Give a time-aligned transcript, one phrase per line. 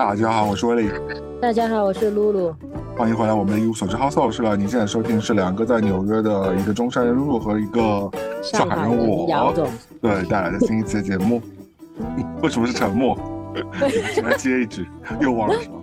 [0.00, 0.90] 大家好，我是威利。
[1.42, 2.54] 大家好，我是露露。
[2.96, 4.56] 欢迎回来，我们的一无所知 House 是了。
[4.56, 8.10] 您现在收听的是两个在纽约的一个中山人露露和一个
[8.42, 9.68] 上海人我姚总
[10.00, 11.42] 对带来的新一期的节目。
[12.42, 13.14] 为什么是沉默？
[14.24, 14.88] 来接一句，
[15.20, 15.82] 又忘了什么？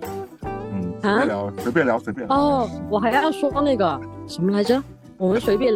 [0.72, 2.36] 嗯，随便聊，随便聊，随便聊。
[2.36, 4.82] 哦，我还要说那个什么来着？
[5.16, 5.72] 我们随便，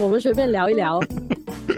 [0.00, 1.00] 我们随便聊一聊。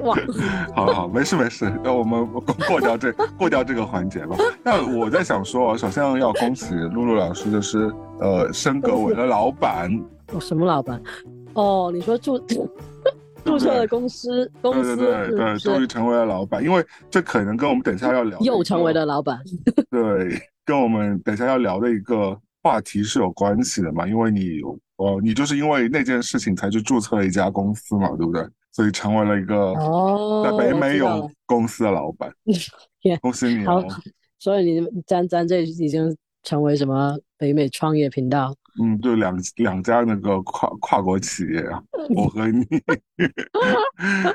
[0.06, 0.16] 哇，
[0.74, 2.26] 好好，没事没事，那我们
[2.66, 4.36] 过掉这过掉这个环节吧。
[4.62, 9.90] 那我在想说，首先要恭喜露露老师，就是呃升格为了老板。
[10.32, 11.02] 我什么老板？
[11.54, 12.38] 哦，你说注
[13.44, 19.38] 注册的公司公司对对对，终于成为了老板，因为这可能跟我们等下要聊又成为了老板。
[19.90, 24.60] 对，跟我们等下要聊的一个话题是有关系的嘛，因为你
[24.96, 28.44] 哦，你就是因为那件事情才去注册了一家公司嘛，对不对？
[28.76, 29.72] 所以成为了一个
[30.44, 32.30] 在北美有公司的老板，
[33.22, 33.82] 恭喜你哦！
[34.38, 38.54] 所以你咱咱这已经成为什么北美创业频道？
[38.78, 41.82] 嗯，就两两家那个跨跨国企业啊，
[42.14, 42.66] 我和你。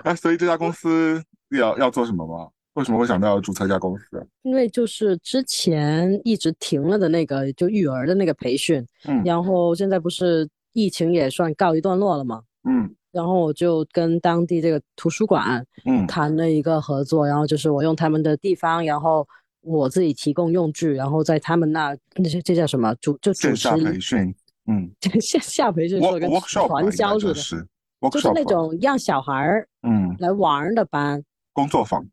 [0.04, 1.24] 那 所以这家公司
[1.56, 2.50] 要要做什么吗？
[2.74, 4.28] 为什么会想到要注册一家公司？
[4.42, 12.42] 因为就是之前一直停了的那个就育儿的那个培训，嗯，然后现在不是疫情也算告一段落了吗？
[12.68, 12.90] 嗯。
[13.12, 19.28] 然后我就跟当地这个图书馆，嗯，谈了一个合作，然后就是我用他们的地方，然后
[19.62, 22.96] 我自己提供用具，然后在他们那那些这叫什么？
[23.02, 24.34] 主就主持培训，
[24.68, 24.90] 嗯，
[25.22, 26.28] 下下培训做个
[26.68, 27.68] 传销似的，是
[28.12, 30.16] 就是那种让小孩儿嗯。
[30.20, 32.06] 来玩的班，工作坊，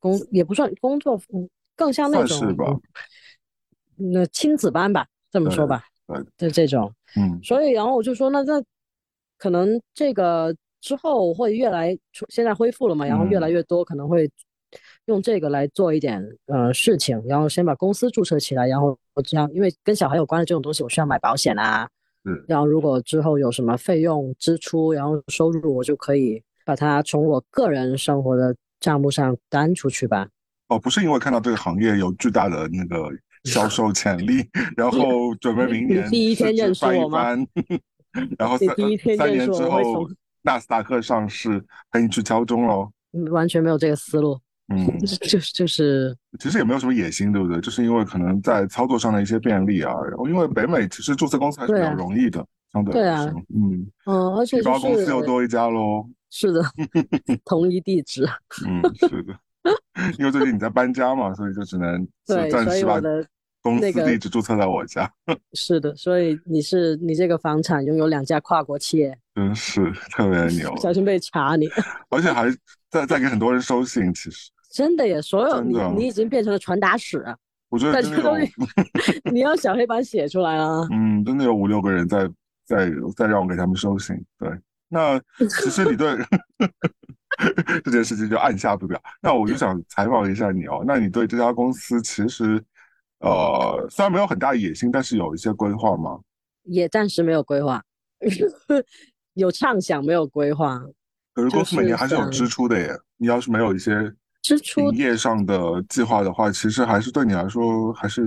[0.00, 1.20] 工也不算工作，
[1.76, 2.80] 更像那种
[3.96, 5.84] 那亲子班吧，这么说吧，
[6.36, 8.60] 就这种，嗯，所以然后我就说那那。
[9.42, 11.98] 可能这个之后会越来，
[12.28, 14.30] 现在恢复了嘛，然后越来越多可能会
[15.06, 21.88] 用这个来做一点呃事情，然后先把公司注册起来，然后我这样，因为跟小孩有关的这种东西，我需要买保险啊，
[22.24, 30.28] 嗯，然后如果之后有什么费用支出，然后收入，我就可以把它从我个人生活的账目上单出去吧。
[30.68, 33.10] 哦，不是因为看到这个行业有巨大的那个
[33.42, 34.48] 销售潜力，
[34.78, 37.34] 然后准备明年第一天认识我吗？
[38.38, 38.68] 然后三
[39.16, 40.08] 三年之后，
[40.42, 42.90] 纳斯达克上市，陪你去敲钟喽。
[43.30, 44.38] 完全没有这个思路。
[44.68, 47.60] 嗯， 就是就是，其实也没有什么野心，对不对？
[47.60, 49.92] 就是因为可能在操作上的一些便利啊。
[50.08, 53.40] 然后因为北美其实注册公司还是比较容易的，相对来说。
[53.54, 56.08] 嗯嗯，而且公司又多一家喽。
[56.30, 56.62] 是的，
[57.44, 58.26] 同一地址。
[58.66, 59.34] 嗯，是的。
[60.18, 63.00] 因为最近你在搬家嘛，所以就只能暂时把。
[63.62, 65.08] 公司地址注册在我家，
[65.54, 71.68] 是的，所以你是你这个房产拥有两家跨国企业，真是特别牛，小心被查你，
[72.10, 72.50] 而且还
[72.90, 74.50] 在在给很多人收信，其实。
[74.72, 77.24] 真的耶，所有你你已经变成了传达室，
[77.68, 78.52] 我觉得这东西
[79.30, 82.28] 你要小黑板写出来啊，嗯，真的有五六个人在
[82.66, 84.50] 在在让我给他们收信，对，
[84.88, 86.18] 那其实你对
[87.84, 92.60] 这件事情就按下不表，那我就想采访一下你哦，那你对这家公司其实。
[93.22, 96.20] 呃，虽然没有很大的野心，但是有一些规划吗？
[96.64, 97.82] 也暂时没有规划，
[99.34, 100.80] 有畅想，没有规划。
[101.34, 102.94] 可是公司每年还是有支出的耶。
[103.16, 104.12] 你要是没有一些
[104.42, 108.22] 支出营业上的计划的话，其实还是对你来说还是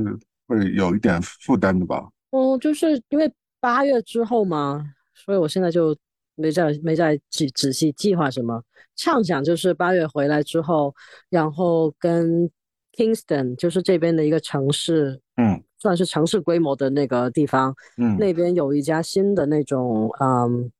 [0.47, 2.09] 会有一点负担的吧？
[2.31, 5.95] 嗯，就是因为八月之后嘛，所以我现在就
[6.35, 8.63] 没在没在仔仔细计划什么。
[8.95, 10.95] 畅想就是八月回来之后，
[11.29, 12.49] 然后跟。
[12.95, 20.71] Kingston 就是这边的一个城市，嗯，算是城市规模的那个地方，嗯，那边有一家新的那种，嗯，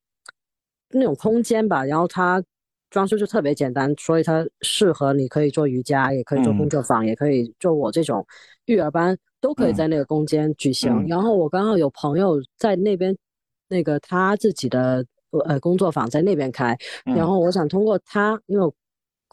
[0.90, 2.44] 那种空间吧，然后它
[2.90, 8.26] 装修就特别简单，所以它适合你可以做瑜伽，也可以做工作坊，也可以做我这种
[8.66, 11.06] 育儿班，都可以在那个空间举行。
[11.08, 13.16] 然后我刚好有朋友在那边，
[13.68, 15.06] 那个他自己的
[15.46, 18.72] 呃工作坊在那边开，然后我想通过他，因为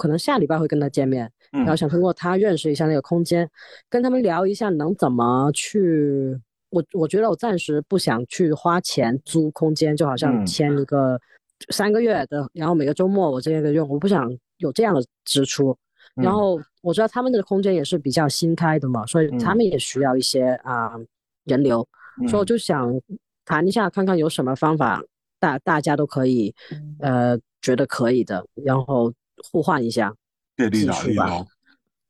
[0.03, 1.31] 可能下礼拜会跟他见面。
[1.53, 3.49] 然后想通过他认识一下那个空间，
[3.89, 6.37] 跟他们聊一下能怎么去。
[6.71, 11.21] 我我觉得我暂时不想去花钱租空间，就好像签一个
[11.69, 15.77] 三个月的，然后每个周末我这个用，我不想有这样的支出。
[16.15, 20.99] 然后我知道他们的空间也是比较新开的嘛，所以他们也需要一些啊
[21.45, 21.87] 人流，
[22.29, 22.99] 所以我就想
[23.45, 25.01] 谈一下，看看有什么方法
[25.39, 26.55] 大大家都可以
[26.99, 29.13] 呃觉得可以的，然后
[29.51, 30.15] 互换一下。
[30.57, 31.45] 借力打力吧，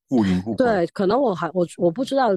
[0.08, 2.30] 互赢互对，可能我还我我不知道，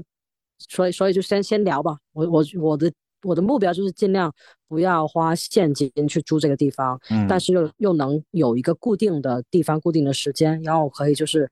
[0.60, 1.98] 所以所以就先先聊吧。
[2.14, 2.92] 我我我的
[3.24, 4.32] 我的目标就是尽量
[4.68, 11.50] 不要花现金去租这个地方，嗯，但是又又能有一个固定的地方、固定的时间，然后可以就是，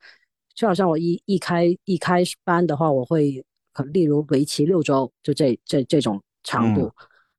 [0.54, 3.44] 就好像我一一开一开班的话，我会
[3.74, 6.92] 可例如为期六周，就这这这种长度。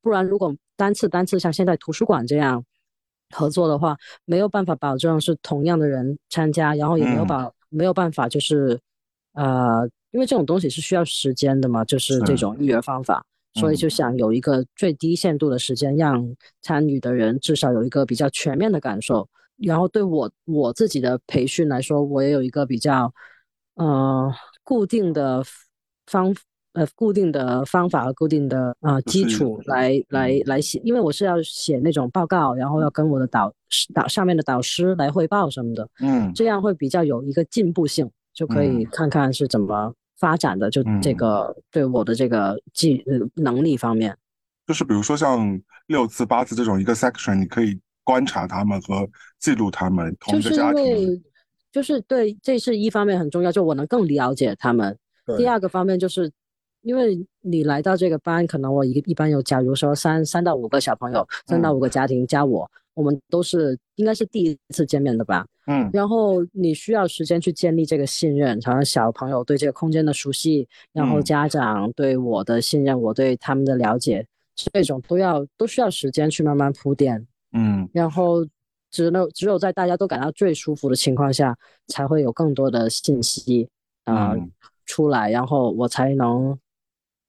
[0.02, 2.62] 不然，如果单次单次像现在图书馆这样
[3.35, 8.81] 合作的话，没有办法保证是同样的人参加，然后也没有保没有办法就是
[9.35, 13.25] 呃，因为这种东西是需要时间的嘛，就是这种育儿方法。
[13.57, 19.29] 所以就想有一个最低限度的时间，让参与的人至少有一个比较全面的感受。
[19.59, 23.15] 然后对我我自己的培训来说，我也有一个比较
[23.75, 24.29] 呃
[24.65, 25.45] 固定的
[26.07, 26.35] 方
[26.75, 33.53] 呃固定的方法和固定的呃基础来来来写，因为我是要写那种报告，然后要跟我的导
[33.93, 39.93] 导上面的导师来汇报什么的，嗯，这样会比较有一个进步性，就可以看看是怎么。
[40.17, 43.05] 发展的就这个对我的这个技
[43.35, 44.17] 能力方面，
[44.65, 49.06] 就是比如说像六次八次这种一个 section，你可以观察他们和
[49.41, 51.23] 记录他们同一个家庭，
[51.73, 54.97] 就是对，这是一方面很重要，就我能更了解他们。
[55.37, 56.31] 第二个方面就是，
[56.85, 62.71] 因为你来到这个班，可能我一一般有，假如说三三到五个小朋友，三到五个家庭加我。
[62.95, 78.47] 我们都是应该是第一次见面的吧，嗯，然后你需要时间去建立这个信任，好像小朋友对这个空间的熟悉，然后家长对我的信任，我对他们的了解，这种都要都需要时间去慢慢铺垫，嗯，然后
[78.93, 81.59] 只能只有在大家都感到最舒服的情况下，
[81.89, 83.69] 才会有更多的信息
[84.05, 84.37] 啊
[84.87, 86.57] 出来，然后我才能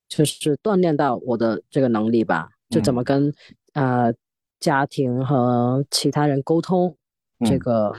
[0.07, 3.33] 就是锻炼到我的这个能力吧，就怎么跟
[3.73, 4.13] 呃。
[4.57, 6.95] 家庭和其他人沟通，
[7.45, 7.93] 这个，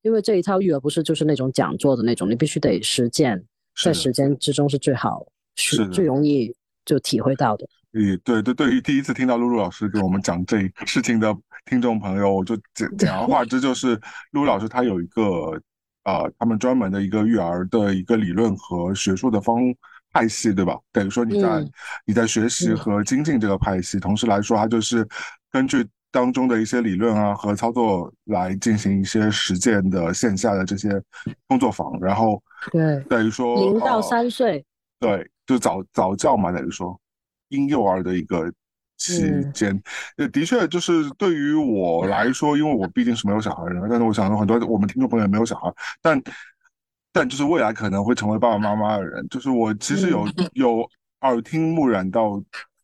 [0.00, 3.44] 因为这一套育儿不是就是那种讲座的那种，你必须得实践，
[3.82, 5.26] 在实践之中是最好，
[5.56, 6.54] 是最容易
[6.86, 7.66] 就体会到的。
[7.92, 11.36] 嗯，对对，对于第一次听到露露老师给我们讲这事情的
[11.66, 14.00] 听众朋友，我就 简简而化之，就是
[14.30, 15.22] 露露老师她有一个
[16.04, 19.58] 呃，他们专门的一个育儿的一个理论和学术的方
[20.16, 20.78] 派系，对吧？
[20.92, 21.48] 等于说你在
[22.06, 25.06] 你在学习和精进这个派系，同时来说，它就是
[25.50, 25.86] 根据。
[26.12, 30.88] 当中的一些理论啊和操作来进行一些实践的线下的这些
[31.46, 32.42] 工作坊，然后
[32.72, 34.64] 对等于说零到三岁，
[34.98, 36.98] 对，就早早教嘛，等于说
[37.48, 38.50] 婴幼儿的一个
[38.96, 39.78] 期间，
[40.16, 45.70] 呃，的确就是对于我来说，因为我毕竟是没有小孩的，但是我想说很多我们听众朋友也没有小孩，
[46.00, 46.18] 但
[47.16, 50.88] 但就是未来可能会成为爸爸妈妈的人，就是我其实有 有
[51.22, 52.42] 耳听目染到。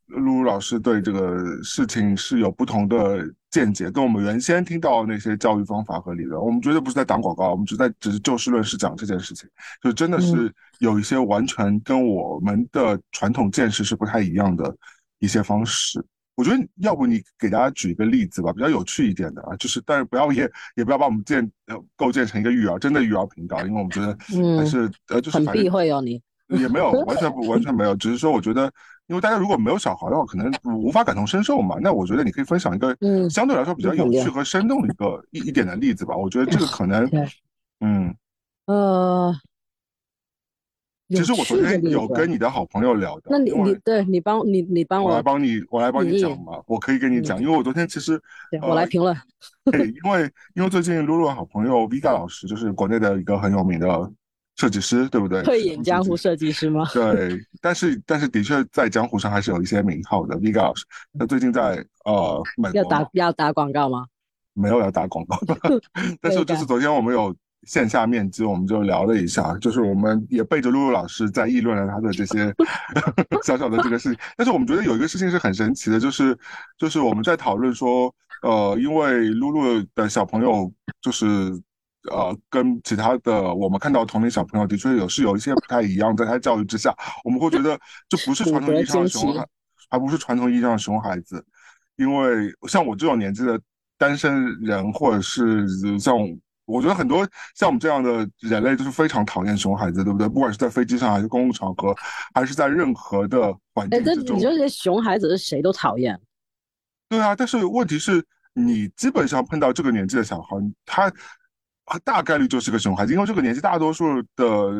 [0.09, 9.49] 露露老师对这个事情是有不同的见解，跟我们原先听到那些教育方法和理论，我们绝对不是在打广告，我们只在只是就事论事讲这件事情，
[9.83, 14.77] 就真的是有一些完全跟我们的传统见识是不太一样的
[15.19, 16.05] 一些方式。
[16.35, 24.17] 我觉得要不你给大家举一个例子吧，比较有趣一点的啊，就是但是不要也也不要把我们建呃构建成一个育儿真的育儿频道，因为我们觉得
[24.57, 26.21] 还是呃就是很避讳哦你。
[26.49, 28.71] 也没有完全不完全没有，只是说我觉得，
[29.07, 31.77] 因为大家如果没有小孩的话，可能无法感同身受嘛。
[31.81, 32.95] 那我觉得你可以分享一个
[33.31, 36.15] 相对来说比较有趣和生动的一个一一点的例子吧。
[36.15, 37.09] 我觉得这个可 能，
[37.81, 38.15] 嗯，
[38.67, 39.35] 呃，
[41.17, 48.21] 其实我昨天有跟你的好朋友聊的，那你你对你帮你你帮我来帮你我来帮你讲嘛，我可以跟你讲，因为我昨天其实
[48.63, 49.17] 我来评论，
[49.65, 54.13] 对，因为因为最近露露好朋友 Vika 老师就是国内的一个很有名的。
[54.55, 55.43] 设计师对不对？
[55.43, 56.87] 退隐江湖设计师吗？
[56.93, 60.37] 对，但是但是的确在江湖上还是有一些名号的。
[60.39, 64.05] Vika 老师，那最近在呃美国要打要打广告吗？
[64.53, 65.39] 没有要打广告，
[66.21, 67.35] 但是就是昨天我们有
[67.65, 72.55] 线下面基，我们就聊了一下，就是我们也背着露露老师在议论了他的这些
[73.45, 74.19] 小小的这个事情。
[74.37, 76.37] 但是我们觉得有一个事情是很神奇的，就是
[76.79, 81.61] 就是我们在讨论说，呃，因为露露的小朋友就是。
[82.11, 86.93] 呃，跟其他的我们看到同龄小朋友的确有是有一些不太一样，在他教育之下，
[87.23, 87.79] 我们会觉得
[88.09, 89.47] 这不是 传统意义上的熊孩，
[89.89, 91.47] 还不是传统意义上的熊孩子，
[91.95, 93.57] 因为像我这种年纪的
[93.97, 96.17] 单身人，或者是像
[96.73, 100.29] 我觉得很多像我们这样的人类都是非常讨厌熊孩子，对不对？
[100.29, 101.95] 不管是在飞机上，还是公共场合，
[102.35, 104.37] 还是在任何的环境之中。
[104.37, 106.19] 你说这些熊孩子是谁都讨厌？
[107.09, 108.25] 对啊，但是问题是
[108.55, 111.13] 你基本上碰到这个年纪的小孩，他。
[112.05, 114.71] 大概率就是个熊孩子，因为这个年纪大多数的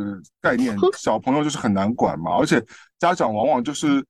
[0.41, 2.65] 概念， 小朋友就是很难管嘛，而且
[2.99, 4.03] 家长往往就是，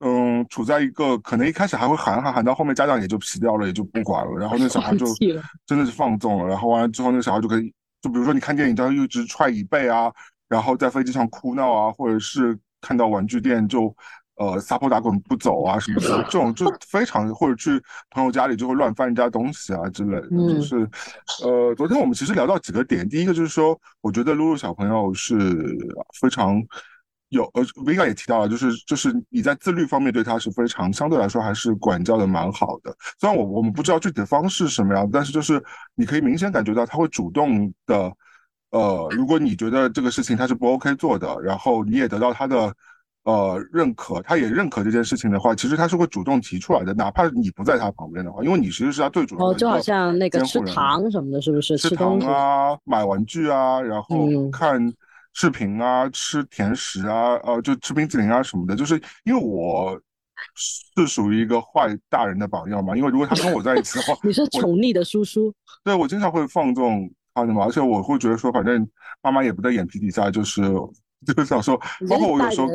[0.00, 5.06] 嗯，处在一个可能一开始还会喊喊喊，到后面家长也就皮掉了，也就不管了，然后那 小孩就
[5.66, 10.12] 真的是放纵了，然后完了之后那个小孩就可以，就比如说你看电影，他一直踹椅背啊，
[10.48, 13.94] 然后在飞机上哭闹啊，或者是看到玩具店就。
[14.36, 17.78] 呃，撒泼打滚不走啊，什么的，这种就非常，或者去
[18.08, 20.28] 朋友家里就会乱翻人家东西啊之类的。
[20.30, 20.76] 就是，
[21.44, 25.36] 呃，昨天我们其实聊到几个点，第一个就是说，我觉得露露小朋友是
[26.18, 26.58] 非常
[27.30, 32.92] 有呃，Vega 也提到了，就是就是你在自律方面对他是非常相对来说还是管教的蛮好的。
[33.20, 35.62] 虽然我我们不知道具体的方式是什么样，但是就是
[35.94, 38.12] 你可以明显感觉到他会主动的，
[38.72, 42.74] 呃，如果你觉得这个事情他是不 OK 做的，然后你也得到他的
[43.22, 51.78] 呃认可，他也认可这件事情的话，其实他是会主动提出来的，哪怕你不在他旁边的话，因为你其实是他最主哦，就好像那个吃糖什么的，是不是？
[51.78, 54.92] 吃糖啊，买玩具啊，然后看。
[55.32, 60.00] 视频啊，吃甜食啊，呃，就吃冰淇淋啊什么的，就是因为我
[60.54, 62.96] 是属于一个坏大人的榜样嘛。
[62.96, 65.52] 因为如果他跟我在一起的话， 你是宠溺的叔叔。
[65.84, 68.86] 对，我经常会放纵他的嘛，而且我会觉得说，反正
[69.22, 70.62] 妈妈也不在眼皮底下，就是
[71.26, 71.76] 就是想说，
[72.08, 72.66] 包括我有时候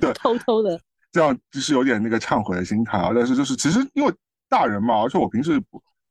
[0.00, 3.10] 对 偷偷的这样，就是有点那个忏悔的心态啊。
[3.14, 4.12] 但是就是其实因为
[4.48, 5.60] 大人嘛，而且我平时。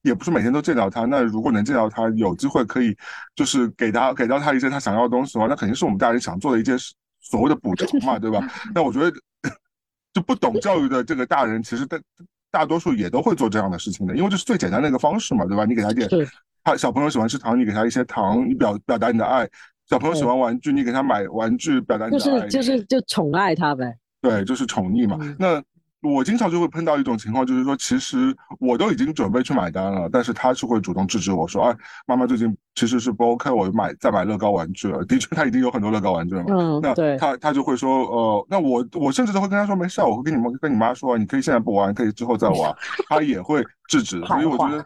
[0.08, 2.96] 也不是每天都见到他，那如果能见到他，有机会可以
[3.36, 6.78] 就是给他给到他一些他想要的东西的话，那肯定是我们大人想做的一件
[7.22, 8.40] 所谓的补偿嘛，对吧？
[8.74, 9.12] 那我觉得
[10.14, 12.00] 就不懂教育的这个大人，其实大
[12.50, 15.66] 大多数也都会做这样的事情的，因为这是最简单的一个方式嘛，对吧？
[15.66, 16.10] 你给他点，
[16.64, 19.46] 他小朋友喜欢吃糖，你给他一些糖，你表表达你的爱；
[19.90, 22.20] 小朋友喜欢玩具，你给他买玩具，表达你的爱。
[22.20, 23.94] 就是就是就宠爱他呗。
[24.22, 25.18] 对，就是宠溺嘛。
[25.38, 25.62] 那。
[26.14, 36.44] 我经常就会碰到一种情况，就是说，其实我都已经准备去买单了，但是他是会主动制止我说：“哎，妈妈最近其实是不 OK，我买再买乐高玩具了。”的确，他已经有很多乐高玩具了。
[36.48, 42.76] 嗯，那他他就会说：“呃，那我我甚至都会跟他说没事，我会跟你们跟你妈说，你可以现在不玩，可以之后再玩。”
[43.10, 44.86] 他也会制止，所以我觉得，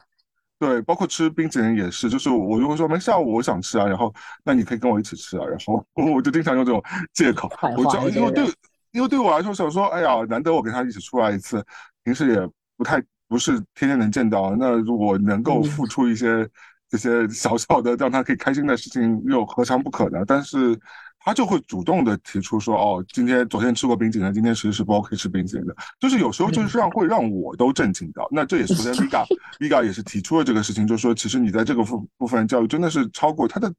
[0.59, 4.13] 对，包括吃冰淇淋也是，就是我就会说没事，我想吃啊，然后
[4.43, 6.81] 那你可以跟我一起吃啊，然后 我就经常用这种
[7.13, 8.45] 借口，我就因为对。
[8.91, 11.63] 因为对我来说，想说，哎呀，难得我跟他一起出来一次，
[12.03, 14.55] 平时也不太不是天天能见到。
[14.55, 16.47] 那如果能够付出一些
[16.89, 20.23] 这些小小的让他可以开心的事情，又何尝不可呢？
[20.27, 20.77] 但是
[21.23, 25.75] 他就会主动的提出说，哦，今天昨天吃过冰淇淋，今天其实是不 OK 吃冰淇淋的。
[25.99, 28.27] 就是有时候就是让会让我都震惊到。
[28.31, 29.25] 那这也是昨天 Viga
[29.59, 33.71] Viga 也是提出了这个事情，就是说，其实你在这个部部分教育真的是超过他的，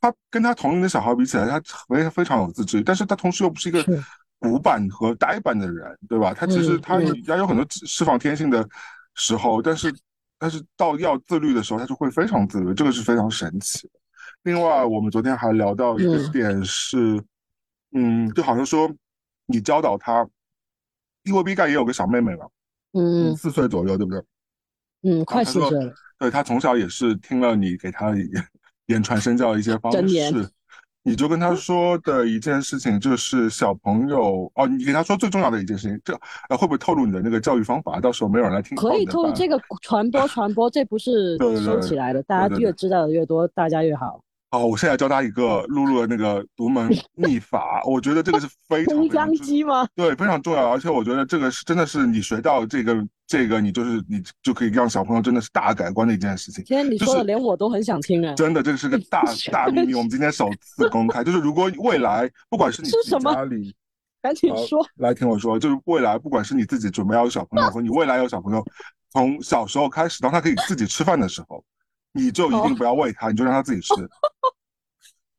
[0.00, 3.84] 他跟他同龄的小孩比起来，他非非常有自制，但是他同时又不是一个。
[4.38, 6.34] 古板和呆板的人，对吧？
[6.34, 8.66] 他其实他也有很多释放天性的
[9.14, 9.94] 时候，但是
[10.38, 13.94] 但是到要自律的时候，他就会非常自律，这个是非常神奇的。
[14.42, 17.22] 另外，我们昨天还聊到一个点是，
[17.92, 18.92] 嗯，就好像说
[19.46, 20.26] 你教导他，
[21.24, 22.46] 因为 B 盖也有个小妹妹嘛，
[22.92, 24.22] 嗯，四岁左右，对不对？
[25.02, 25.94] 嗯，快四岁了。
[26.18, 28.14] 对他从小也是听了你给他
[28.86, 30.50] 言传身教的一些方式。
[31.06, 36.12] 你就跟他说的一件事情就是小朋友哦，你给他说最重要的一件事情，这
[36.48, 38.00] 呃会不会透露你的那个教育方法？
[38.00, 38.76] 到时候没有人来听。
[38.76, 44.20] 可以透露这个传播传播，这不是收起来的，大家越知道的越多，大家越好。
[44.50, 49.86] 哦，我现在教他一个露露的那个独门秘 法，我觉得这个是非常非常机吗？
[49.96, 56.64] 对，非常重要，而且我觉得这个是真的是你学到这个这个，你就是你就可以让小朋友真的是大改观的一件事情。
[56.64, 58.34] 今天你说的连我都很想听啊！
[58.34, 61.24] 真的，这个是个大大秘密，我们今天首次公开。
[61.24, 63.74] 就是如果未来不管是你家里，
[64.22, 68.64] 赶紧说，来听我说，就是未来不管是你自己准备要有小朋友，和你未来有小朋友，
[69.12, 71.64] 从小时候开始，当他可以自己吃饭的时候。
[72.16, 73.94] 你就一定不要喂它，你就让它自己吃，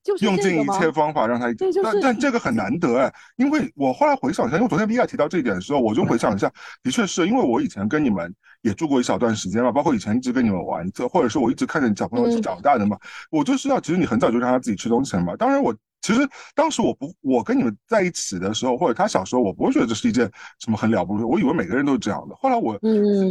[0.21, 1.47] 用尽一切方法让他。
[1.83, 6.49] 但但这个很难得哎，因为我后来回想一下，因为昨天 v i 提到这一点的时候，我就回想一下，
[6.81, 12.97] 的确是因为我以前跟你们也住过一小段时间嘛，包括以前一直跟你们玩，或者是我一直看着小朋友一起长大的嘛，
[13.31, 15.35] 我就知道，其实你很早就让他自己吃东西了嘛。
[15.35, 15.75] 当然我。
[16.07, 21.23] 其实当时我不，我跟你们在一起的时候，或者他小时候，我不会觉得这是一件什么很了不起。
[21.25, 22.35] 我以为每个人都是这样的。
[22.37, 22.79] 后来我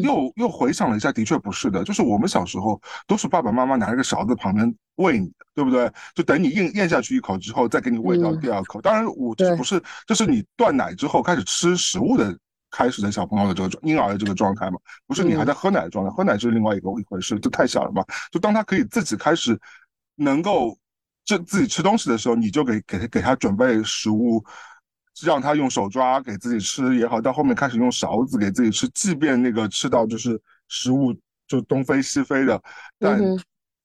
[0.02, 1.83] 又又回想了一下，的确不是的。
[1.85, 5.90] 就是我们小时候都是爸爸妈妈拿着个勺子旁边喂你，对不对？
[6.14, 8.78] 就等你咽咽下去一口之后，再给你喂到第二口。
[8.78, 12.38] 当然，我这不是，这是你断奶之后开始吃食物的
[12.71, 14.78] 开始的小朋友的这个婴儿的这个状态嘛？
[15.06, 18.04] 不是你还在喝奶的状态，喝奶是另外一个一回事，就太小了嘛。
[18.30, 19.59] 就当他可以自己开始
[20.16, 20.76] 能够。
[21.26, 24.42] 这自己吃东西的时候，你就给给他给他准备食物，
[25.23, 31.12] 让他用手抓给自己吃也好，到后面开始用勺子给自己吃，即便那个吃到就是食物
[31.49, 32.62] 就东飞西飞的，
[32.99, 33.21] 但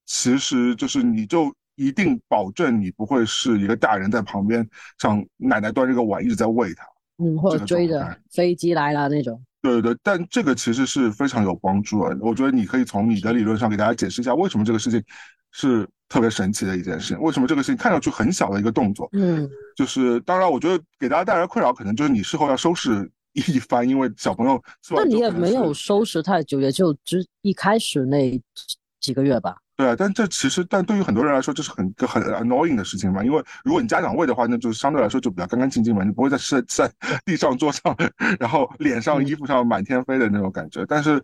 [0.05, 4.67] 其实就是你就一定保证你不会是一个大人在旁边，
[5.00, 6.86] 像奶奶端着个碗一直在喂他，
[7.24, 9.43] 嗯，或者追着飞机来了那种。
[9.63, 12.17] 对对对，但这个其实是非常有帮助的。
[12.21, 15.03] 我觉得你可以从你的理论上给大家解释一下，为什么这个事情
[15.51, 15.88] 是。
[16.12, 24.62] 特别神奇的一件事，为什么这个事情看上去很小的一个动作，嗯，就是当然，我觉得给大家带来困扰，可能就是你事后要收拾一番，因为小朋友。
[24.89, 28.38] 那你也没有收拾太久，也就只一开始那
[29.00, 29.55] 几个月吧。
[29.77, 33.24] 对啊，但这其实，但对于很多人来说，这是很很 annoying 的事情嘛。
[33.24, 36.91] 因为如果你家长喂的话，那就相对来说就比较干干净净嘛，你不会在是在
[37.24, 37.96] 地上、桌上，
[38.38, 40.86] 然后脸上、衣服上满天飞的那种感觉。
[40.86, 41.24] 但是，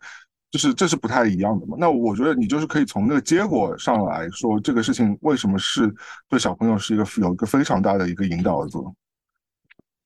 [0.52, 1.76] 就是这是不太一样的嘛。
[1.80, 5.94] 那我觉得你就是可以从那个结果上来说，这个事情为什么是
[6.30, 8.96] 对小朋友是一个有一个非常大的一个引导的作用。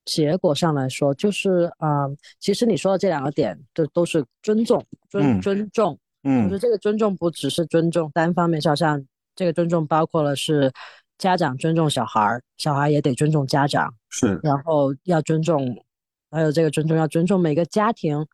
[0.03, 2.07] 结果上来说，就是啊，
[2.39, 5.97] 其实你说的这两个点，这都是尊重，尊尊重。
[6.23, 9.03] 嗯，就是这个尊重不只是尊重单方面，就好像
[9.35, 10.71] 这个尊重包括了是
[11.17, 15.83] 家长尊重小孩儿，小孩也得尊重家长，是，然后要尊重，
[16.31, 18.25] 还有这个尊重要尊重每个家庭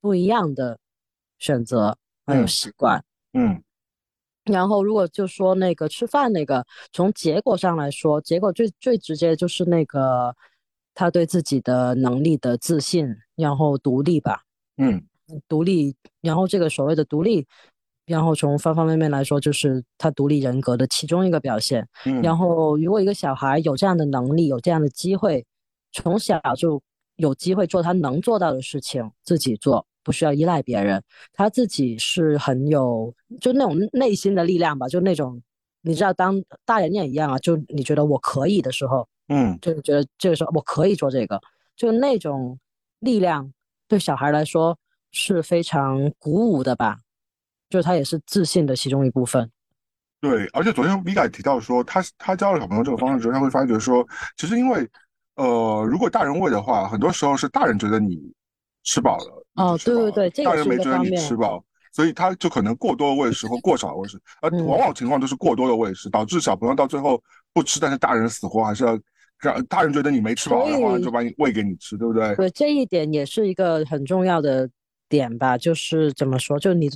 [0.00, 0.78] 不一样的
[1.42, 3.60] 选择还有习惯，嗯，
[4.44, 10.34] 然后如果就说那个吃饭那个，从结果上来说，结果最最直接就是那个
[10.94, 14.42] 他对自己的能力的自信，然后独立吧，
[14.76, 15.02] 嗯。
[15.48, 17.46] 独立，然后这个所谓的独立，
[18.04, 21.88] 然后从方方面面来说，就是他独立人格的其中一个表现。
[22.04, 25.46] 嗯然后，如果一个小孩有这样的能力，有这样的机会，
[25.90, 26.82] 从小就
[27.16, 35.40] 有机会做他能做到的事情，自己做，不需要依赖别人，他自己是很有，就那种内心的力量吧，就那种，
[35.82, 41.40] 你知道，当大人也一样啊，就你觉得我可以的时候，嗯，就是觉得这个时候我可以做这个，
[41.76, 42.58] 就那种
[43.00, 43.52] 力量
[43.88, 44.78] 对小孩来说。
[45.14, 46.96] 是非常鼓舞的吧，
[47.68, 49.50] 就是他也是自信的其中一部分。
[50.22, 54.88] 对，而且昨天 v i 提到说，他他教了小朋友这个方式之后，他会发觉说，其实因为
[55.34, 58.18] 呃，如果大人喂的话，很多时候是大人觉得你
[58.82, 59.46] 吃饱了。
[59.56, 67.22] 哦，对对对，大人没觉得你吃饱，所以他就可能过多的喂食或过少的喂食，而往往情况都是过多的喂食，导致小朋友到最后
[67.52, 68.98] 不吃，但是大人死活还是要
[69.38, 72.34] 让大人觉得你没吃饱的话，就把你喂给你吃，对不对？
[72.36, 74.68] 对，这一点也是一个很重要的。
[75.08, 76.90] 点吧，就是怎么说，就你，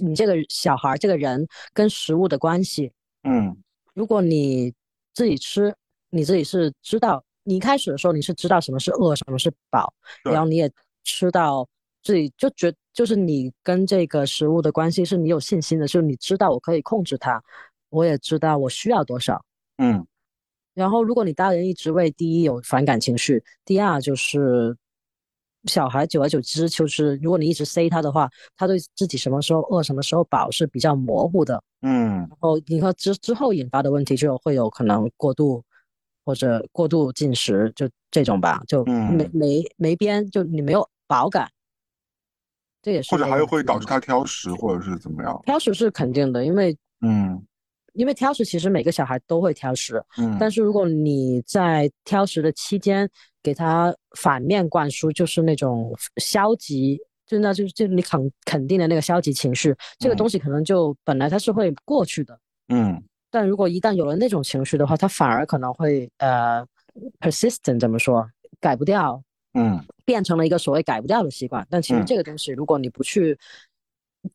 [0.00, 2.90] 你这个小孩这个人跟食物的关系，
[3.22, 3.56] 嗯，
[3.94, 4.74] 如果你
[5.14, 5.72] 自己吃，
[6.10, 10.68] 你自己是知道，你一开始的时候你是知道什么是饿，什么是饱，然后你也
[11.04, 11.68] 吃到
[12.02, 17.42] 自己就觉，就是你跟这个食物的关系是你有信心的，就是你知道我可以控制它，
[17.90, 19.44] 我也知道我需要多少，
[19.78, 20.06] 嗯，
[20.74, 24.76] 然后如果你大人一直为第一有反感情绪，第二就是。
[25.66, 31.62] 小孩久而久之，就是如果你一直塞他的话，他对自己什么时候饿、什么时候饱是比较模糊的。
[31.82, 35.62] 嗯，然后你看之之后引发的问题就会有可能过度
[36.24, 41.50] 或者过度进食，就这种吧，就没没没边，就你没有饱感，
[42.80, 45.38] 这也是或者还有会导致他挑食或者是怎么样？
[45.44, 47.44] 挑食是肯定的，因为嗯，
[47.92, 53.10] 因为挑食其实每个小孩都会挑食，嗯，但是如果你在挑食的期间。
[53.44, 56.96] 给他反面灌输就是那种消极，
[57.26, 66.64] 就那就是就你肯肯定的那个消极情绪，这个东西可能就本来它是会过去的，嗯，但如果一旦有了那种情绪的话，它反而可能会呃
[67.18, 68.24] persistent 怎么说
[68.60, 69.20] 改不掉，
[69.54, 71.66] 嗯，变成了一个所谓改不掉的习惯。
[71.70, 73.38] 但其实这个东西如果你不去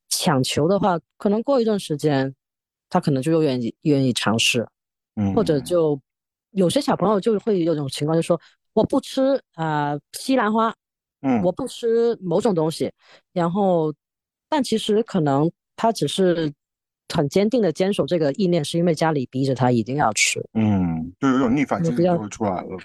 [0.10, 2.34] 强求的话，可能过一段时间，
[2.90, 4.68] 他可能就又愿意愿意尝试，
[5.16, 6.00] 嗯，或者就
[6.52, 8.40] 有些小朋友就会有种情况，就说。
[8.74, 10.72] 我不吃啊西兰花，
[11.22, 12.94] 嗯，我不吃某种东西，
[13.34, 13.92] 然后，
[14.48, 16.54] 但其实可能他只是
[17.12, 22.78] 很坚定的坚守这个意念，是因为家里逼着他一定要吃，嗯，就有种逆反心理就会出来了。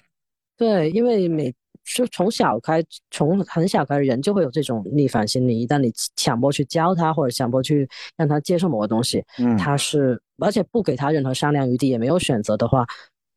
[0.57, 5.59] 对，因为每就从小开，从很小开始，人就会有这种逆反心理。
[5.59, 12.85] 一旦你强迫去教他，或者强迫去让他接受某个东西，嗯，他是而且不给他任何商量余地，也没有选择的话。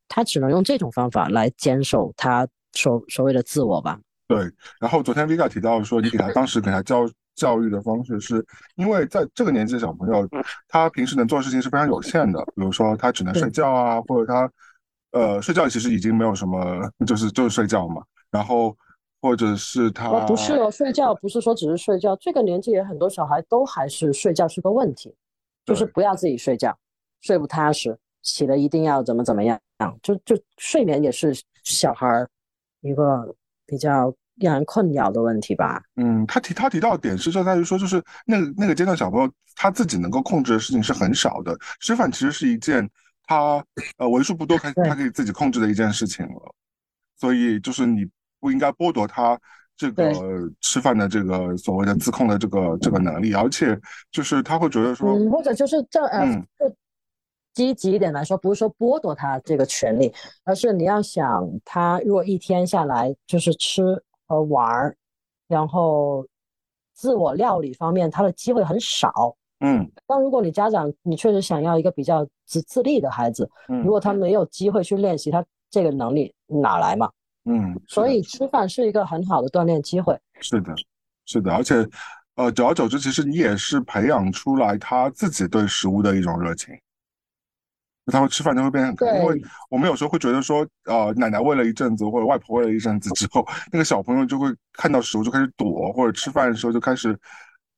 [0.09, 3.99] 他只能用这种方法来坚守他所所谓的自我吧。
[4.29, 4.39] 对，
[4.79, 10.29] 然后昨天 Vika 提到说，你给他当时给他教教育的方式，是因为在这个年纪的小朋友，
[10.69, 14.49] 他平时能做的事情是非常有限的，比如说他只能睡觉啊，或者他
[15.11, 18.01] 呃睡觉其实已经没有什么，就是就是睡觉嘛。
[18.37, 18.77] 然后
[19.21, 25.15] 或者是他不是哦，睡觉不是说只是睡觉，这个年纪也很多小孩都还是睡觉是个问题，
[25.65, 26.77] 就是不要自己睡觉，
[27.21, 27.99] 睡不踏实。
[28.23, 29.57] 起了一定要怎么怎么样，
[30.03, 32.27] 就就睡眠也是小孩
[32.81, 33.33] 一个
[33.65, 35.81] 比较让人困扰的问题吧。
[35.95, 42.91] 嗯，他提他提到的点是就在于说，就是那个那个阶段小朋友他自己能够控制的事情是很少的，吃饭其实是一件
[43.29, 43.65] 他
[43.97, 46.53] 呃为数不多他他可以自己控制的一件事情了。
[47.17, 48.05] 所以就是你
[48.47, 49.37] 不应该剥夺他
[49.77, 50.13] 这个
[50.61, 53.77] 吃饭的这个所谓的自控的这个这个能力，而且
[54.13, 56.45] 就是他会觉得说，或者就是这呃。
[57.57, 60.13] 积极一点来说，不是说剥夺他这个权利，
[60.45, 63.83] 而是你要想，他如果一天下来就是吃
[64.27, 64.95] 和玩儿，
[65.49, 66.27] 然后
[66.93, 77.11] 自我料理方面他的机会很少，嗯但如果你家长你确实想要一个比较自自立的孩子，嗯如果他没有机会去练习他这个能力，哪来嘛？
[77.47, 80.19] 嗯，所以吃饭是一个很好的锻炼机会。
[80.41, 80.75] 是的，
[81.25, 81.75] 是的，而且，
[82.35, 86.77] 呃，久而久之，其实你也是培养出来他自己对食物的一种热情。
[88.13, 97.19] 他会吃饭就会变因为我们有时候会觉得说，呃，奶奶喂了一阵子，或者外婆喂了一阵子之后，那个小朋友就会看到食物就开始躲，或者吃饭的时候就开始，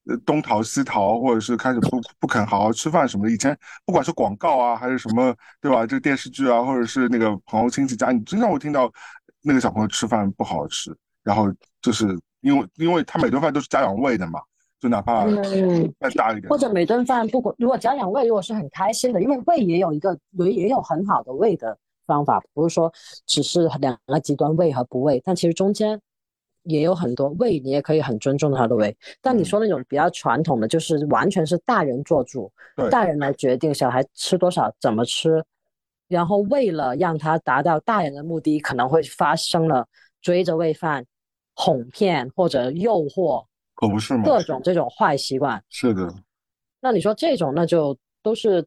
[0.05, 3.33] 呃，东逃西逃，或者是开始不不肯好好吃饭什么的。
[3.33, 5.87] 以前不管是广告啊，还是什么，对吧？
[5.87, 8.93] 这个电视剧啊，或者是那个朋友亲戚家，你经常会听到
[9.43, 11.47] 那个小朋友吃饭不好吃，然后
[11.81, 12.07] 就是
[12.41, 14.41] 因为因为他每顿饭都是家长喂的嘛，
[14.81, 22.93] 就哪怕嗯，再大一点或，者每顿饭不管如果家长喂，如果是很开心的，因为喂也有一个也也有很好的喂的方法，不是说
[23.27, 26.01] 只是两个极端喂和不喂，但其实中间
[26.65, 28.97] 也有很多喂，你也可以很尊重他的喂。
[29.21, 35.45] 但你说那种比较传统的，就是完全是大人做主，对大人来决定小孩吃多少、怎么吃，
[36.09, 39.87] 然后为了让他达到大人的目的，可能会发生了
[40.21, 41.05] 追着喂饭、
[41.55, 43.45] 哄骗或者诱惑
[43.75, 44.25] 可不是吗？
[44.25, 45.63] 各种这种坏习惯。
[45.69, 46.13] 是的，
[46.81, 48.67] 那你说这种，那就都是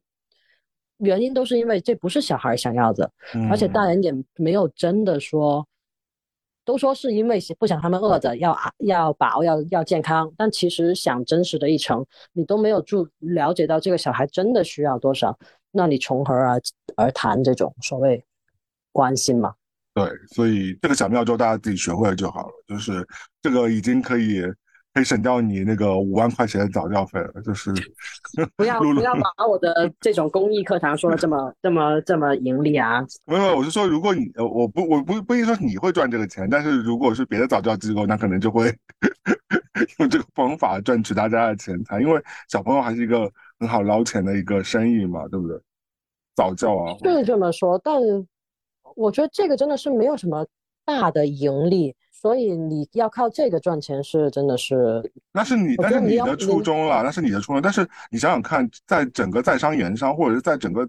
[0.98, 3.10] 原因，都是因为这不是小孩想要的，
[3.50, 5.66] 而且嗯大人也没有真的说，
[6.64, 15.36] 都说是因为不想他们饿着，要啊要饱，要要健康，但其实想真实的一层，你都没有注了解到这个小孩真的需要多少，
[15.72, 16.60] 那你从何而
[16.96, 18.24] 而谈这种所谓
[18.92, 19.54] 关心嘛？
[19.94, 22.52] 对，所以这个小妙招大家自己学会了就好了。
[22.66, 23.06] 就是
[23.42, 24.42] 这个已经可以
[24.94, 27.42] 可以省掉你那个五万块钱的早教费了。
[27.44, 27.72] 就是
[28.56, 33.04] 不要 不要把我的这种公益课堂说的这么 这么这么盈利啊！
[33.26, 38.74] 没有，我是说，如果你呃，我不我不不一定说你会赚这个钱，但是如果是别的早教机构，那可能就会
[39.98, 43.30] 用这个方法赚取大家的钱财，因为小朋友还是一个
[43.62, 45.56] 很好捞钱的一个生意嘛，对不对？
[46.34, 47.94] 早教啊，是这么说，但
[48.96, 50.44] 我觉得这个真的是没有什么
[50.84, 55.00] 大的盈利，所以你要靠这个赚钱是真的是，
[55.32, 57.62] 那是你，我那是你的初衷了，那是你的初衷。
[57.62, 60.88] 但是你想想看，在整个在商言商，或者是在整个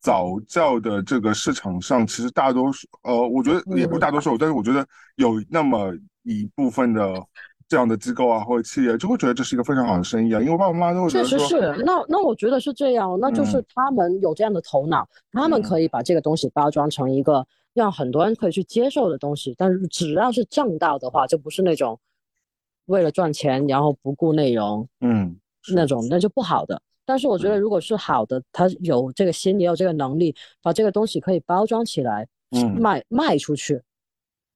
[0.00, 7.14] 早教的这个市场上，其实大多数，呃，我觉得也不是大多数，但是我觉得有那么一部分的
[7.68, 11.82] 这样的机构啊，或者企业，就会觉得这是一个非常好的生意啊，因为爸爸妈妈都会觉得说，确实是。
[11.84, 13.64] 那那我觉得是这样，那就是嗯。
[13.74, 15.62] 他们有这样的头脑，他们嗯。
[15.62, 21.98] 可以把这个东西包装成一个让很多人可以去接受的东西，但是只要是正道的话，就不是那种
[22.86, 25.74] 为了赚钱然后不顾内容，嗯，是。
[25.74, 26.80] 那种那就不好的。
[27.06, 32.80] 但是我觉得，如果是好的，他有这个心，也有这个能力，把这个东西可以包装起来，嗯。
[32.80, 33.82] 卖卖出去，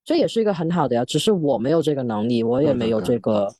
[0.08, 1.04] 这也是一个很好的呀。
[1.04, 3.54] 只是我没有这个能力，我也没有这个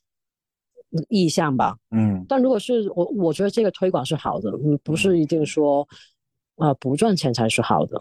[1.10, 1.76] 意向吧。
[1.90, 5.86] 嗯但如果是我，我觉得这个推广是好的，嗯，不是一定说，
[6.56, 8.00] 啊、不赚钱才是好的。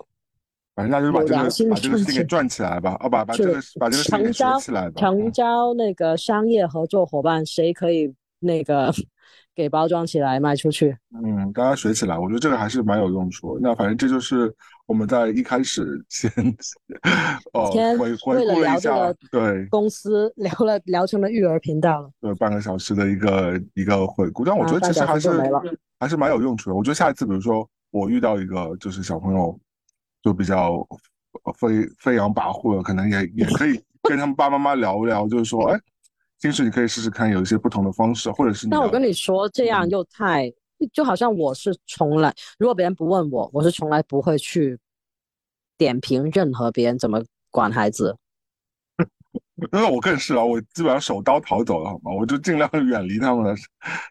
[0.75, 8.93] 反正那就把这个把这个事情给赚起来吧，哦，把 把这个把这个事情给学起来吧，成嗯交那个商业合作伙伴，谁可以那个
[9.53, 10.95] 给包装起来卖出去？
[11.21, 13.59] 嗯，大家学起来，我觉得这个还是蛮有用处。
[13.61, 14.55] 那反正这就是
[14.87, 16.31] 我们在一开始先，
[17.53, 24.43] 哦，天回回为了顾了一下聊这个，对公司聊了聊成了育儿频道了，对，半个小时的一个一个回顾。
[24.43, 25.29] 但我觉得其实还是。
[25.99, 26.75] 还是蛮有用处的。
[26.75, 29.59] 我觉得下一次，比如说我遇到一个就是小朋友，
[30.21, 30.73] 就比较
[31.43, 35.79] 呃飞飞扬跋扈的，可能也也可以 跟他们爸爸妈妈聊一聊，就是说，哎，
[36.37, 40.53] 其实你可以试试看有一些不同的方式，或者是你但我跟你说，这样嗯又太，
[40.93, 44.77] 就好像我是从来，如果别人不问我，我是从来不会去
[45.77, 48.15] 点评任何别人怎么管孩子。
[49.73, 52.11] 因为我更是啊，我基本上手刀逃走了，好吗？
[52.11, 53.55] 我就尽量远离他们了。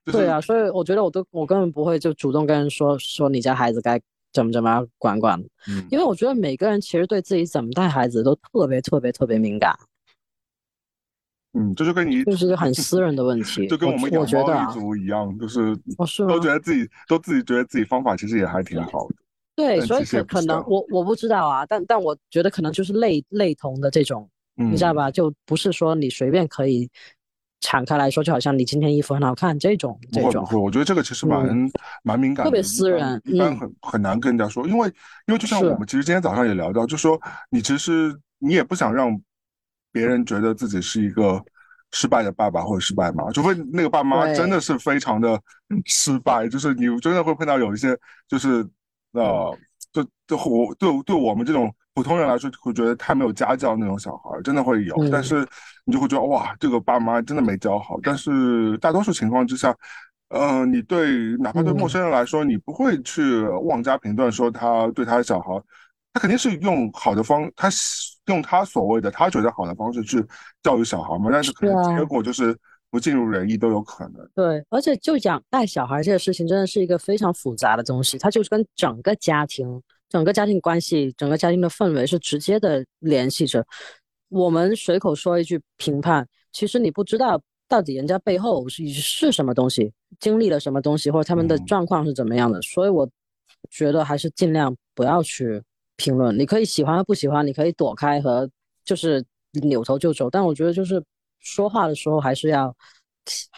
[0.05, 4.00] 就是对啊，所以我觉得我都我根本不会就主动跟人说说你家孩子该
[4.33, 9.72] 怎么怎么样管管，嗯，因为我觉得每个人其实对自己怎么带孩子都特别特别特别敏感，
[11.57, 13.66] 嗯，这就跟你这是一个很私人的问 题。
[13.66, 15.75] 就跟我们我养猫一觉得啊，族一样，就是
[16.29, 19.14] 都觉得自己都自己觉得自己方法其实也还挺好的。
[19.57, 24.29] 对，所以可可能我我不知道啊，但但我觉得可能就是类类同的这种。
[24.59, 25.11] 嗯，你知道吧？
[25.11, 26.88] 就不是说你随便可以
[27.61, 30.31] 敞开来说，就好像你今天衣服很好看这种这种。
[30.31, 31.71] 不会不会，我觉得这个其实蛮、
[32.03, 34.88] 蛮敏感的，特别私人嗯一般很、很难跟人家说，因为
[35.27, 39.19] 因为就像我们其实今天早上也聊到，就说你其实你也不想让
[39.97, 41.43] 别人觉得自己是一个
[41.93, 45.41] 失败的爸爸或者失败妈，除非那个爸妈真的是非常的
[45.87, 47.97] 失败，就是你真的会碰到有一些
[48.29, 48.63] 就是
[49.13, 49.59] 呃，
[49.95, 54.95] 就就我对对我们这种普通人来说，会觉得太没有家教那种小孩儿，真的会有。
[54.97, 55.47] 嗯但是
[55.87, 57.99] 你就会觉得哇，这个爸妈真的没教好。
[58.03, 59.75] 但是大多数情况之下，
[60.29, 65.63] 呃，你对哪怕对陌嗯生人来说，你不会去妄加评断说他对他的小孩，
[66.16, 70.24] 他肯定是用好的方，他是用他所谓的他觉得好的方式去
[70.62, 72.57] 教育小孩嘛，但是可能结果就是
[72.90, 74.26] 不尽如人意都有可能。
[74.35, 83.62] 对，而且就讲带小孩这个事情，真的是一个非常复杂的东西，它就是跟整个家庭、整个家庭关系、整个家庭的氛围是直接的联系着。
[84.31, 92.62] 我们随口说一句评判，其实你不知道到底人家背后是是什么东西，经历了什么东西，或者他们的嗯状况是怎么样的。
[92.62, 93.07] 所以我
[93.68, 95.62] 觉得还是尽量不要去
[95.97, 96.39] 评论。
[96.39, 98.49] 你可以喜欢和不喜欢，你可以躲开和
[98.85, 99.25] 就是
[99.63, 101.03] 扭头就走，但我觉得就是
[101.41, 102.75] 说话的时候还是要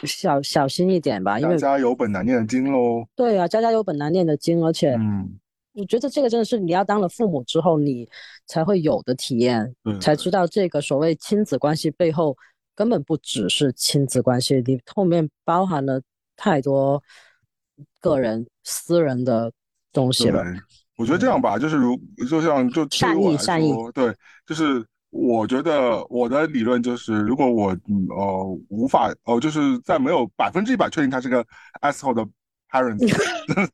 [0.04, 3.06] 小小心一点吧，因为家家有本难念的经喽。
[3.14, 5.38] 对啊，家家有本难念的经，而且嗯，
[5.74, 8.08] 我觉得这个真的是你要当了父母之后，你
[8.46, 12.36] 才会有的体验，才知道这个所谓亲子关系背后
[12.74, 16.00] 根本不只是亲子关系，你后面包含了
[16.36, 17.02] 太多
[18.00, 19.52] 个人私人的
[19.92, 20.44] 东西了。，
[20.98, 31.42] 我觉得这样吧，就是如就像就对于善我来意善意说，对，就是我觉得我的理论就是，如果我嗯呃无法哦，就是在没有百分之一百确定他是个
[31.80, 32.22] asshole 的
[32.70, 33.08] parents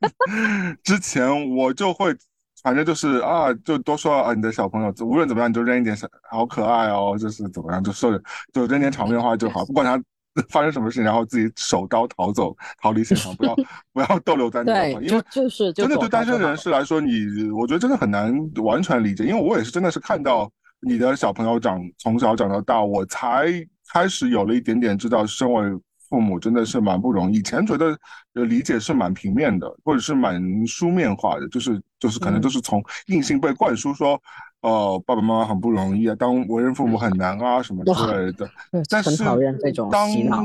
[0.83, 2.15] 之前，我就会。
[2.63, 8.09] 反正就是啊，就多说啊，你的小朋友无论怎么样，你就扔一点小好可爱哦，就是怎么样，就受
[8.51, 10.01] 就扔点场面话就好，不管他
[10.49, 13.55] 发生什么事情，然后自己手刀逃走，逃离现场，不要
[13.93, 23.47] 不要逗留在那因为就就是真的躲对单身人士来说，你我觉得真的很难完全理解，因为我也是真的是看到你的小朋友长从小长到大，我才
[23.93, 25.63] 开始有了一点点知道，身为
[26.09, 27.37] 父母真的是蛮不容易。
[27.37, 27.97] 以前觉得
[28.33, 34.21] 呃理解是蛮平面的，或者是蛮书面化的，就是就是可能嗯都是从硬性被灌输说，
[34.61, 38.49] 呃，爸爸妈妈很不容易啊，当为人父母很难啊什么之类的。
[38.71, 40.43] 对但是很讨厌这种当洗脑。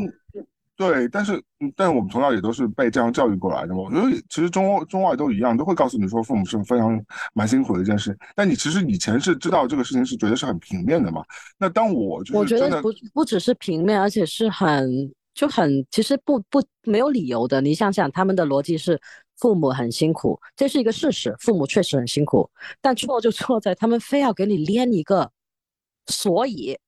[0.77, 3.83] 对，但是嗯但我们从小也都是被这样教育过来的嘛。
[3.83, 6.99] 我觉得其实中欧中外都一样，都会告诉你说父母是非常
[7.35, 8.17] 蛮辛苦的一件事。
[8.35, 11.23] 但你其实以前是知道这个事情是觉得是很平面的嘛。
[11.59, 14.91] 那当我就我觉得不不只是平面，而且是很
[15.35, 17.61] 就很其实不不没有理由的。
[17.61, 18.99] 你想想，他们的逻辑是
[19.41, 22.49] 父母很辛苦，这是一个事实，父母确实很辛苦，
[22.81, 25.33] 但错就错在他们非要给你连一个，
[26.07, 26.79] 所以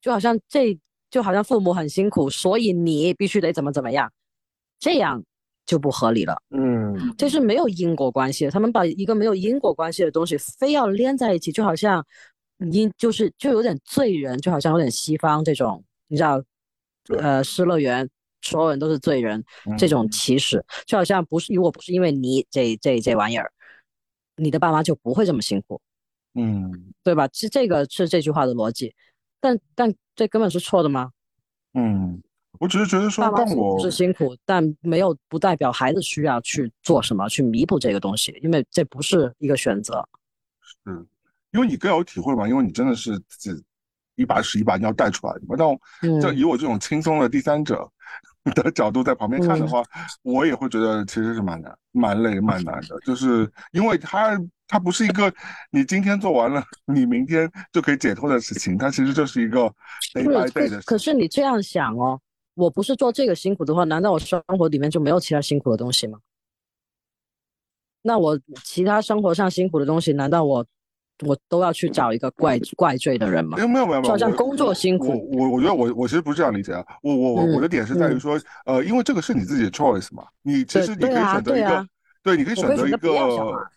[0.00, 0.78] 就好像这
[1.10, 4.10] 就好像父母很辛苦，所以你必须得怎么怎么样，
[4.78, 5.22] 这样
[5.66, 6.40] 就不合理了。
[6.50, 8.50] 嗯这是没有因果关系的。
[8.50, 12.04] 他们把一个没有因果关系的东西非要连在一起，就好像
[12.72, 16.42] 因就是就有点罪人，就好像有点西方这种，你知道，
[17.18, 18.08] 呃，失乐园
[18.42, 19.42] 所有人都是罪人
[19.78, 23.50] 这种嗯歧视，就好像不是如果不是因为你这这这玩意儿，
[24.36, 25.80] 你的爸妈就不会这么辛苦，
[26.34, 27.26] 嗯对吧？
[27.28, 28.94] 这这个是这句话的逻辑，
[29.40, 31.10] 但但这根本是错的吗？
[31.74, 32.22] 嗯，
[32.58, 40.06] 我只是觉得说，爸妈当我是辛苦，但没有不代表孩子需要去做什么去弥补这个东西，因为这不是一个选择。
[40.84, 41.06] 嗯
[41.52, 43.62] 因为你更有体会嘛，因为你真的是自己
[44.14, 45.54] 一把屎一把尿带出来的嘛。
[45.58, 45.76] 但我
[46.18, 47.86] 就嗯以我这种轻松的第三者
[48.54, 49.82] 的角度在旁边看的话，
[50.22, 55.32] 我也会觉得其实是蛮难、蛮累、蛮难的，就是因为它它不是一个
[55.70, 59.68] 你今天做完了，你明天就可以解脱的事情，它其实就是一个
[60.14, 60.98] 可可的事情。
[60.98, 62.20] 是你这样想哦，
[62.54, 66.18] 我不是做这个辛苦的话，难道我生活里面就没有其他辛苦的东西吗？
[68.02, 70.66] 那我其他生活上辛苦的东西，难道我
[71.24, 73.62] 我都要去找一个怪怪罪的人吗没？
[73.62, 81.86] 有没有没有好像工作辛苦，我我觉得我我其实不是这样理解啊，我我我我的点是在于嗯说，呃，因为这个是你自己的 choice 嘛，你其实你可以选择一个
[82.22, 82.98] 对你可以选择一个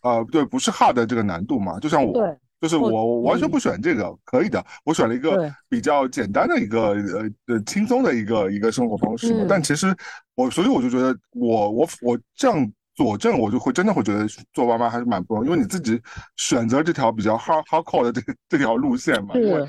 [0.01, 3.51] 呃，对，不是 hard 的这个难度嘛，就像我，对就是我我完全嗯。
[3.51, 9.63] 不选这个，可以的，我选了一个比较简单的一个呃呃轻松的一个一个生活方式，但嗯。
[9.63, 9.95] 其实
[10.35, 16.01] 我所以我就觉得我我我这样佐证，我就会真的会觉得做妈妈还是蛮不容易，因为你自己
[16.37, 19.67] 选择这条比较 hard hardcore 的这这条路线嘛，对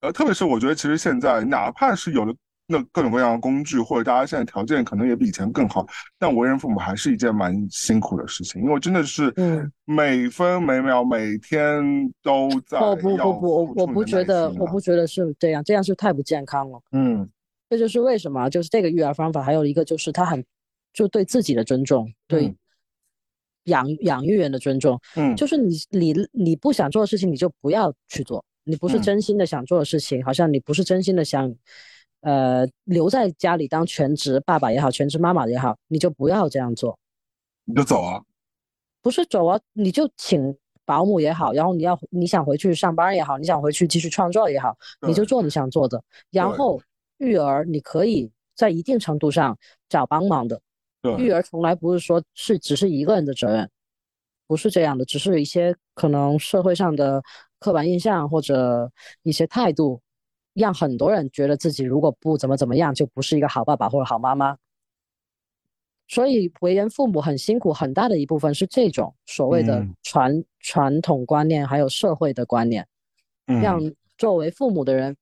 [0.00, 2.34] 呃，特别是我觉得其实现在哪怕是有了
[2.68, 5.86] 那各种各样的工具，或者大家现在条件可能也比以前更好，
[6.18, 9.70] 但为人父母还是一件蛮辛苦的事情，因为真的是嗯。
[9.88, 11.80] 每分每秒每天
[12.22, 16.80] 都在哦不不不，我我不觉得，我不觉得是这样，这样是太不健康了。
[16.92, 17.28] 嗯。
[17.70, 20.44] 这就是为什么，就是这个育儿方法，还有一个就是它很
[20.96, 22.56] 就对自己的尊重，对嗯
[23.64, 28.42] 养养育人的尊重，嗯就是你你你不想做的事情，你就不要去做。
[28.64, 31.54] 你不是嗯真心的想做的事情，好像你不是真心的想，
[32.20, 36.98] 呃，留在家里当全职爸爸也好，全职妈妈也好，你就不要这样做。
[37.64, 38.22] 你就走啊，
[39.02, 46.02] 不是走啊，你就请保姆也好，然后你要你想回去上班也好，你想回去继续创作也好，你就做你想做的。
[46.30, 46.80] 然后
[47.18, 50.60] 育儿你可以在一定程度上找帮忙的。
[51.18, 53.68] 育儿从来不是说是只是一个人的责任，
[54.46, 57.22] 不是这样的，只是一些可能社会上的
[57.58, 58.90] 刻板印象或者
[59.22, 60.00] 一些态度，
[60.54, 64.56] 让很多人觉得自己如果不怎么怎么样，就不是一个好爸爸或者好妈妈。
[66.08, 72.86] 所以为人父母很辛苦，很大的一部分是这种所谓的传传统观念，还有社会的观念，
[73.60, 73.80] 让
[74.16, 75.16] 作为父母的人，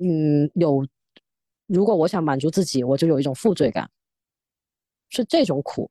[0.00, 0.86] 嗯，有
[1.66, 3.88] 如果我想满足自己，我就有一种负罪感，
[5.12, 5.88] 是这种苦。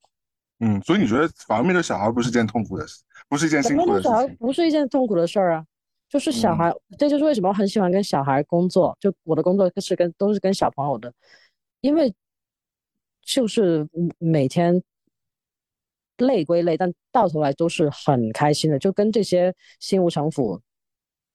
[0.59, 5.65] 嗯，所以你觉得反而面对小孩不是件痛苦的事，不是一件辛苦的事小孩不是一件痛苦的事儿啊，
[6.09, 11.13] 就是小孩，这就是为什么我很喜欢跟小孩工作，就我的工作是跟都是跟小朋友的，
[11.79, 12.13] 因为。
[13.23, 14.81] 就是每天
[16.17, 20.59] 累归累，但到头来都是很开心的，就跟这些心无城府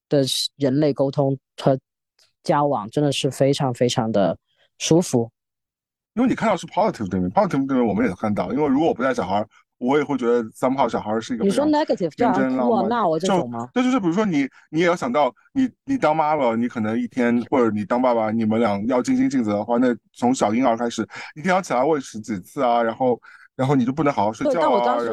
[0.09, 0.25] 的
[0.57, 1.79] 人类沟通和
[2.43, 4.37] 交往，真的是非常非常的
[4.79, 5.31] 舒服。
[6.17, 9.47] 因为你看到是 positive 对面，positive 对面我们也看到，因为如果我不带小孩。
[9.79, 13.69] 我也会觉得三炮小孩是一个你说 negative 认真浪漫，那我这种吗？
[13.75, 23.21] 对就是比如说你，你也要想到你，你当妈了，你可能一天或者你当爸爸，你们俩要尽心尽责的话，那从小婴儿开始，一天要起来喂食几次啊，然后，
[23.55, 24.71] 然后你就不能好好睡觉啊，然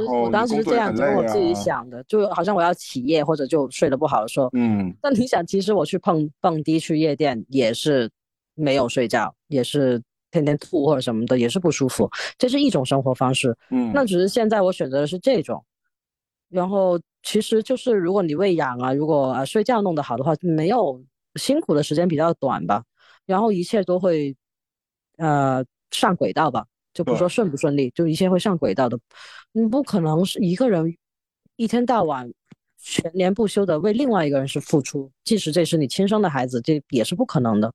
[0.07, 8.09] 后我当时是这样跟我自己想的，就好像我要起夜或者就睡得不好的时候，嗯，但你想，其实我去碰蹦迪去夜店也是
[8.55, 10.01] 没有睡觉，也是。
[10.33, 13.55] 天天吐或者什么的也是不舒服，这是一种生活方式。
[13.69, 15.63] 嗯，那只是现在我选择的是这种。
[16.49, 21.01] 然后其实就是如果你喂养啊，如果啊睡觉弄得好的话，没有
[21.35, 22.83] 辛苦的时间比较短吧。
[23.25, 24.35] 然后一切都会
[25.17, 28.99] 呃上轨道吧，就不说顺不顺利，就一切会上轨道的。
[29.51, 30.97] 你不可能是一个人
[31.55, 32.31] 一天到晚
[32.77, 37.71] 全年不休的为另外一个人是付出，即使这是你亲生的孩子，这也是不可能的。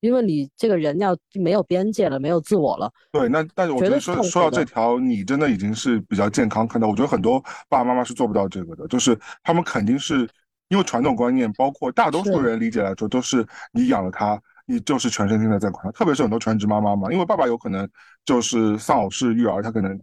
[0.00, 2.90] 因为你这个人要没有边界了，没有自我了。
[3.10, 6.86] 对，那但是我觉得说说到这条，你真的已经是比较健康看到。
[6.86, 10.28] 我觉得很多爸爸妈妈是做不到这个的，就是他们肯定是
[10.68, 15.90] 因为传统观念，包括大多数人理解来说，都是你养了他，你就是全身心的在管他。
[15.90, 17.88] 特别是很多全职妈妈嘛，因为爸爸有可能
[18.24, 20.00] 就是丧偶式育儿，他可能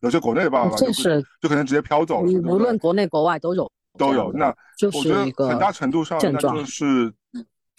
[0.00, 2.32] 有些国内的爸爸 就是就可能直接飘走了。
[2.32, 4.32] 无论国内国外都有都有。
[4.32, 4.46] 那
[4.92, 7.12] 我觉得很大程度上那就是。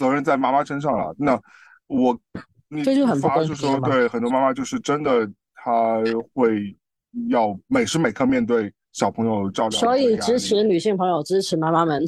[0.02, 1.14] 责任在妈妈身上了。
[1.16, 1.40] 那
[1.86, 2.20] 我，
[2.70, 2.84] 你
[3.22, 6.02] 发就说对很多妈妈就是真的，她
[6.34, 6.76] 会
[7.30, 9.80] 要每时每刻面对小朋友照料。
[9.80, 12.04] 所以支持女性朋友，支持妈妈们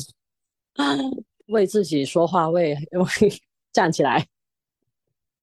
[1.50, 3.32] 为自己说话，为为
[3.72, 4.26] 站起来。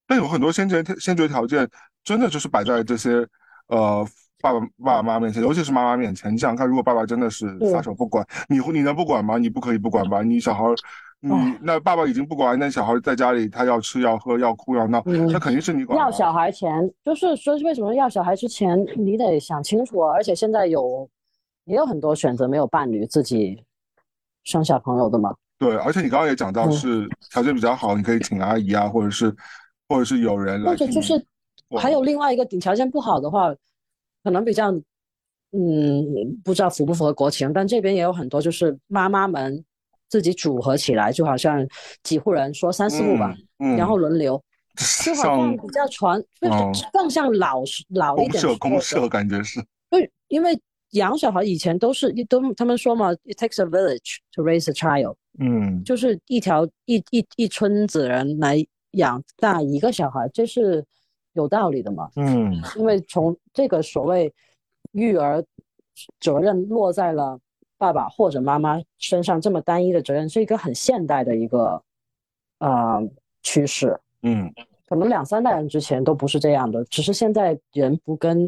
[0.05, 1.69] 但有很多先决先决条件，
[2.03, 3.25] 真的就是摆在这些
[3.67, 4.05] 呃
[4.41, 6.33] 爸爸爸爸妈妈面前，尤其是妈妈面前。
[6.33, 9.37] 你想想看，如果爸爸真的是撒手不管，你你能不管吗？
[9.37, 10.21] 你不可以不管吧？
[10.21, 10.63] 你小孩。
[11.23, 15.95] 嗯，那爸爸已经不管，那小孩在家里，他要吃要喝要哭要闹，那肯定是你管。
[15.99, 20.11] 要小孩前，就是说为什么要小孩之前，你得想清楚啊。
[20.15, 21.07] 而且现在有
[21.65, 23.63] 也有很多选择，没有伴侣自己
[24.43, 25.31] 生小朋友的嘛。
[25.59, 29.31] 对，而且你刚刚也讲到是条件比较好，你可以请阿姨啊，或者是
[29.87, 30.71] 或者是有人来。
[30.71, 31.23] 或者就是
[31.79, 33.53] 还有另外一个，条件不好的话，
[34.23, 34.71] 可能比较
[35.51, 39.63] 嗯，不知道符不符合国情，但这边也有很多就是妈妈们。
[40.11, 41.65] 自己组合起来，就好像
[42.03, 43.33] 几户人说三四户吧，
[43.77, 44.43] 然后轮流，
[45.05, 46.21] 就好像比较传，
[46.91, 49.65] 更像老老一点公社公社感觉是。
[49.89, 58.57] 对，因为养小孩以前都是都他们说嘛，it takes a village to raise a child，嗯，就是一条一一一村子人来
[58.91, 60.83] 养大一个小孩，这是
[61.33, 64.33] 有道理的嘛，嗯，因为从这个所谓
[64.91, 65.43] 育儿
[66.19, 67.39] 责任落在了。
[67.77, 71.81] 爸爸或者妈妈身上这么单一的责任是一个很现代的一个
[72.59, 73.01] 呃
[73.41, 74.53] 趋势，嗯，
[74.87, 78.47] 可能两三代人之前都不是这样的，只是现在人不跟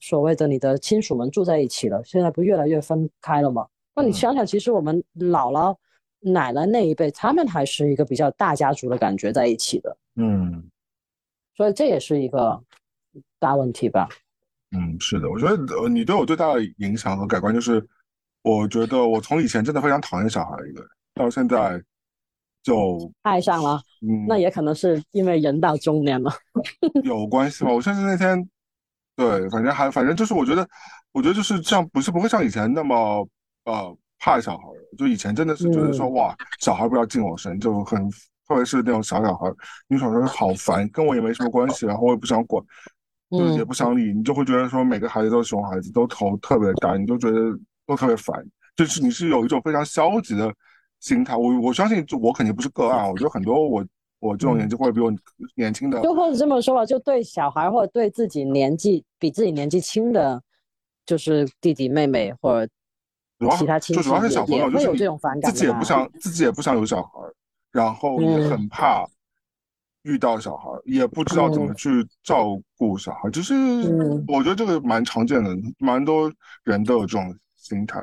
[0.00, 3.66] 所谓的你的亲属们住在一起了，现在不越来越分开了吗？
[3.94, 5.74] 那你想想，其实我们姥姥
[6.20, 10.62] 奶奶那一辈，他们还是一个比较大家族的感觉在一起的，嗯，
[11.58, 12.58] 所以这也是一个
[13.40, 14.08] 大问题吧？
[14.70, 17.84] 嗯，是的，我觉得你对我最大的影响和改观就是。
[18.42, 21.82] 我觉得我从以前真的非常讨厌小孩一个人，到现在
[22.62, 23.82] 就爱上了。
[24.00, 26.32] 嗯，那也可能是因为人到中年了，
[27.02, 27.72] 有关系吗？
[27.72, 28.48] 我甚至那天，
[29.16, 30.66] 对，反正还反正就是我觉得，
[31.12, 33.28] 我觉得就是这样，不是不会像以前那么
[33.64, 34.64] 呃怕小孩。
[34.96, 38.08] 就以前真的是觉得说哇，小孩不要近我身，就很
[38.48, 39.46] 特别是那种小小孩，
[39.86, 42.64] 你小时候好 烦，跟我也没什么关系，然后我也不想管，
[43.30, 47.36] 就是也不想理，你就会觉得说每个孩子都是熊孩子，都头特别大，你就觉得。
[47.88, 48.36] 都特别烦，
[48.76, 50.52] 就是你是有一种非常消极的
[51.00, 51.34] 心态。
[51.34, 53.10] 我我相信，就我肯定不是个案。
[53.10, 53.82] 我觉得很多我
[54.18, 55.10] 我这种年纪或者比我
[55.54, 60.42] 年轻的，就或者这么说吧，就对小孩或者对自己年纪比自己年纪轻的，
[61.06, 62.70] 就是弟弟妹妹或者
[63.56, 67.10] 其他亲戚，就主要是小朋友，就是有这种反感，自己也不想，自己也不想有小孩，
[67.78, 69.06] 然后也很怕
[70.02, 73.54] 遇到小孩，也不知道怎么去照顾小孩，就是
[74.26, 76.32] 我觉得这个蛮常见的，蛮多
[76.64, 78.00] 人都有这种心态。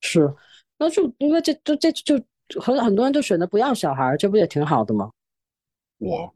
[0.00, 0.32] 是，
[0.78, 2.18] 那就因为这就这就
[2.58, 5.10] 很很多人就选择不要小孩，这不也挺好的吗？
[5.98, 6.32] 我，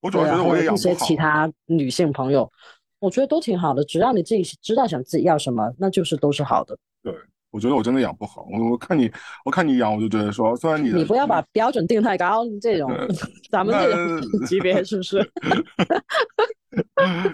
[0.00, 0.90] 我主要觉得我也养不好。
[0.90, 2.50] 一些其他女性朋友，
[2.98, 3.84] 我觉得都挺好的。
[3.84, 6.78] 只要你自己知道想自己要什么，那就是都是好的。
[7.02, 7.14] 对，
[7.50, 8.46] 我觉得我真的养不好。
[8.50, 9.10] 我我看你，
[9.44, 12.90] 我看你养，我就觉得说，虽然你你不要把标准定太高，这种
[13.50, 15.18] 咱们这种 级别是不是？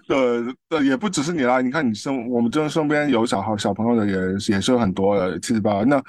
[0.09, 1.61] 对对，也不只是你啦。
[1.61, 5.85] 你看你身，我们真身边有小孩小朋友的也也是很多的，七七八八。
[5.85, 6.03] 那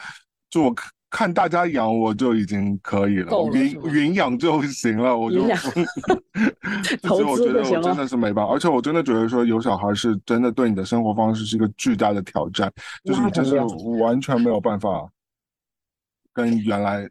[0.50, 0.74] 就我
[1.10, 1.34] 看。
[1.34, 5.42] 大家养我就已经可以了，云云养就行了，我就。
[7.02, 12.72] 投我觉得我真的是没办法，而且我真的觉得说有小孩是真的对你的生活方式是一个巨大的挑战，
[13.04, 13.56] 就是你真是
[14.00, 15.10] 完全没有办法
[16.34, 17.10] 跟原来。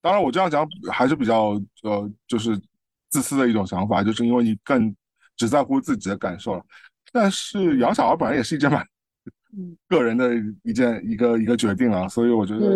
[0.00, 2.60] 当然，我这样讲还是比较呃，就是
[3.08, 4.94] 自私的一种想法，就是因为你更
[5.36, 6.62] 只在乎自己的感受了。
[7.12, 8.86] 但是养小孩本来也是一件蛮。
[9.88, 10.30] 个人的
[10.62, 12.66] 一件一个一个决定啊，所以我觉得，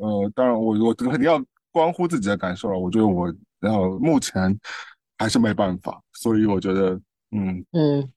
[0.00, 2.78] 呃，当然我我肯定要关乎自己的感受了。
[2.78, 4.58] 我觉得我呃目前
[5.16, 8.12] 还是没办法，所以我觉得，嗯嗯，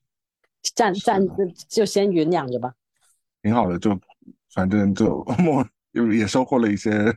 [0.74, 1.20] 暂暂
[1.68, 2.72] 就先云养着吧，
[3.42, 3.98] 挺好的，就
[4.52, 7.14] 反正就 莫就也收获了一些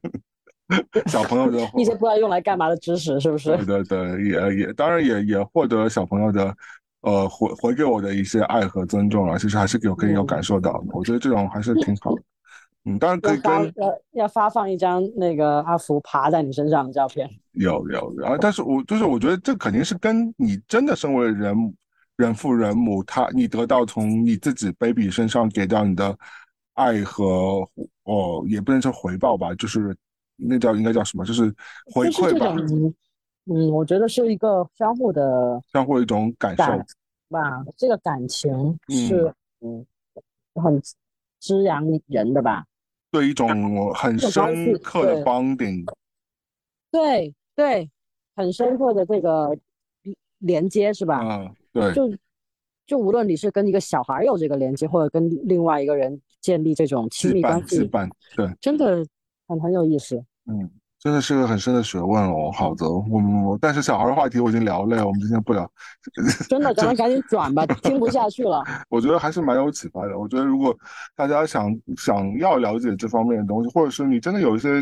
[1.08, 3.58] 小朋友的一些不知道用来干嘛的知识，是不是？
[3.58, 6.56] 对对对，也也当然也也获得小朋友的。
[7.02, 10.84] 呃，回回给我的一些爱和尊重了，其实还是有可以有感受到的。
[10.93, 12.22] 我觉得这种还是挺好的。
[12.86, 17.30] 嗯，当然可以跟要要发放一张那个阿福爬在你身上的照片。
[17.54, 21.56] 有有有，但是我就是我觉得这肯定是跟你真的身为人
[22.18, 26.18] 人父人母，他你得到从你自己 baby 身上给到你的
[26.74, 27.68] 爱和
[28.04, 29.95] 哦，也不能说回报吧，就是
[30.36, 31.54] 那叫应该叫什么，就是
[31.93, 32.56] 回馈吧。
[33.46, 36.64] 嗯，我觉得是一个相互的，相互一种感受
[37.30, 37.66] 吧。
[37.76, 39.86] 这个感情是嗯
[40.56, 40.80] 很
[41.39, 42.66] 滋养人的吧？
[43.10, 43.50] 对，一种
[43.96, 45.84] 很深刻的 bonding。
[46.92, 47.89] 对对，
[48.36, 49.58] 很深刻的这个
[50.39, 51.20] 连接是吧？
[51.22, 51.94] 嗯，对。
[51.94, 52.18] 就
[52.86, 57.89] 就无论你是跟一个小孩有这个连接，或者跟另外一个人建立这种亲密关系，
[58.36, 59.04] 对，真的
[59.48, 60.24] 很很有意思。
[60.46, 60.70] 嗯。
[61.02, 62.52] 真的是个很深的学问哦。
[62.54, 65.70] 好的，我们但是小孩的话题我已经聊累了，我们今天不聊。
[66.47, 68.64] 真的，咱们赶紧转吧，听不下去了。
[68.88, 70.18] 我觉得还是蛮有启发的。
[70.18, 70.76] 我觉得如果
[71.16, 74.80] 大家想想要了解这方面的东西，或者是你真的有一些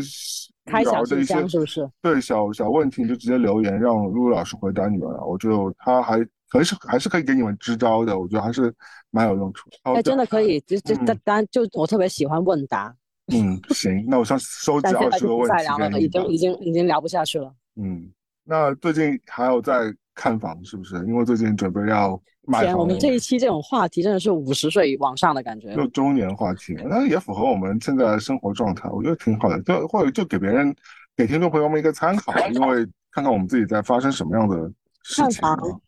[0.66, 1.88] 开小的一些是不是？
[2.02, 5.24] 对小小问题，你就直接留言让露露老师回答你们了。
[5.24, 6.18] 我觉得他还
[6.50, 8.18] 还是还是可以给你们支招的。
[8.18, 8.70] 我觉得还是
[9.10, 9.70] 蛮有用处。
[9.84, 12.94] 哎，真的可以，就就当当就我特别喜欢问答。
[13.32, 16.04] 嗯，行，那我先收集二十个问题。
[16.04, 17.52] 已经已经已经聊不下去了。
[17.76, 18.10] 嗯，
[18.44, 20.96] 那最近还有在看房是不是？
[21.06, 22.78] 因为最近准备要买房。
[22.78, 25.74] 我们这一期这种话题真的是五十岁往上的感觉。
[25.74, 29.60] 就中年话题，那也符合我们现在的生活状态，我觉得挺好的。
[29.62, 30.74] 就或者就给别人、
[31.16, 34.56] 给听众朋友们一个参考，因为看看我们自己在发生什么样的
[35.02, 35.40] 事情。
[35.40, 35.80] 看房，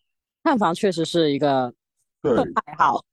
[0.44, 1.72] 看房确实是一个
[2.22, 3.04] 对爱好。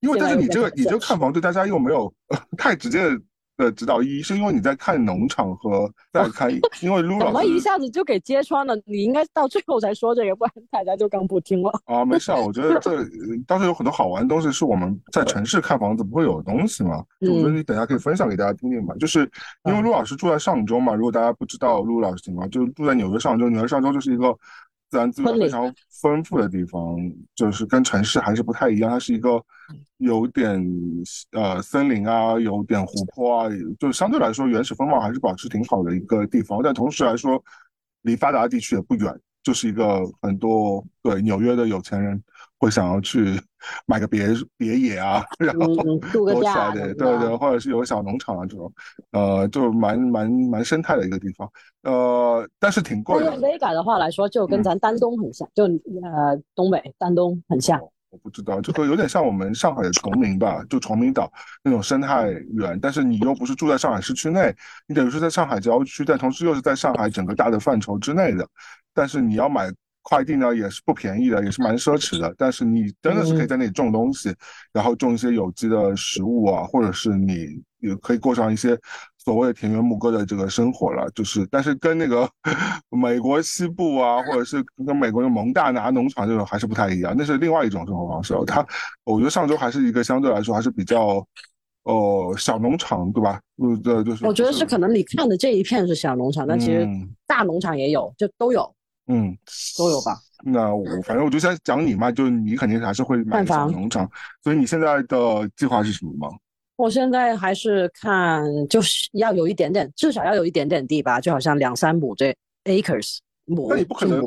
[0.00, 2.12] 因为但是你这个你这个看房对大家又没有
[2.56, 3.20] 太直接的。
[3.58, 6.50] 的指导意义是因为你在看农场和 在看，
[6.80, 8.74] 因为卢 老怎么一下子就给揭穿了？
[8.86, 11.70] 你应该到最后才说这个，不然 大家就更不听了。
[11.84, 13.04] 啊，没事啊，我觉得这
[13.46, 17.04] 当时有很多好玩的东西是我们在城市看房子不会有的东西嘛。
[17.20, 18.94] 我觉得你等下可以分享给大家听听吧。
[18.98, 19.28] 就是
[19.64, 24.36] 因为陆老师住在上周嘛，如果大家不知道陆老师情况，就住在纽约上周，纽约上周就是一个。
[24.90, 26.96] 自然资源非常丰富的地方，
[27.34, 28.90] 就是跟城市还是不太一样。
[28.90, 29.42] 它是一个
[29.98, 30.64] 有点
[31.32, 36.60] 呃森林啊，有点湖泊啊，就相对来说原始风貌还是保持挺好的一个地方。
[36.62, 37.42] 但同时来说，
[38.02, 42.22] 离发达地区也不远，就是一个很多对纽约的有钱人。
[42.58, 43.40] 会想要去
[43.86, 45.76] 买个别别野啊，然后
[46.12, 48.72] 躲起来的，对对，或者是有个小农场啊这种，
[49.12, 51.48] 呃，就蛮蛮蛮生态的一个地方，
[51.82, 53.26] 呃，但是挺贵的。
[53.26, 57.80] 用 Vega 的话来说，就跟咱丹东很像，就呃东北丹东很像。
[58.10, 61.30] 我不知道，就会有点像我们上海的崇明吧，就崇明岛
[61.62, 64.52] 那种生态园，但是你又不是住在上海市区内，
[64.86, 68.48] 你等于是在上海郊区，但同时又是在上海整个大的范畴之内的，
[68.94, 69.70] 但是你要买。
[70.08, 72.34] 快递呢也是不便宜的，也是蛮奢侈的。
[72.38, 74.34] 但是你真的是可以在那里种东西，
[74.72, 78.78] 然后种一些有机的食物啊，或者是你也可以过上一些
[79.18, 82.26] 所谓的田园牧歌的这个生活了，就是但是跟那个
[82.88, 88.34] 美国西部啊，或者是跟美国的蒙大拿农场这种还是不太一样，那是另外一种生活方式。
[88.46, 88.66] 它，
[89.04, 91.22] 我觉得上周还是一个相对来说还是比较，
[91.82, 93.38] 呃，小农场，对吧？
[93.62, 94.24] 嗯，对，就是。
[94.24, 96.88] 我觉得是可能你看的这一片是小农场，但其实
[97.26, 98.74] 大农场也有，就都有。
[99.08, 99.36] 嗯，
[99.76, 100.16] 都有吧。
[100.44, 104.08] 那我反正我就先讲你嘛，就是你肯定还是会买小农场，
[104.44, 106.28] 所以你现在的计划是什么吗？
[106.76, 112.32] 我现在还是看，就是要有一点点，至少要有一点点地吧，就好像两三亩这
[112.64, 113.66] acres 亩。
[113.68, 114.24] 那你不可能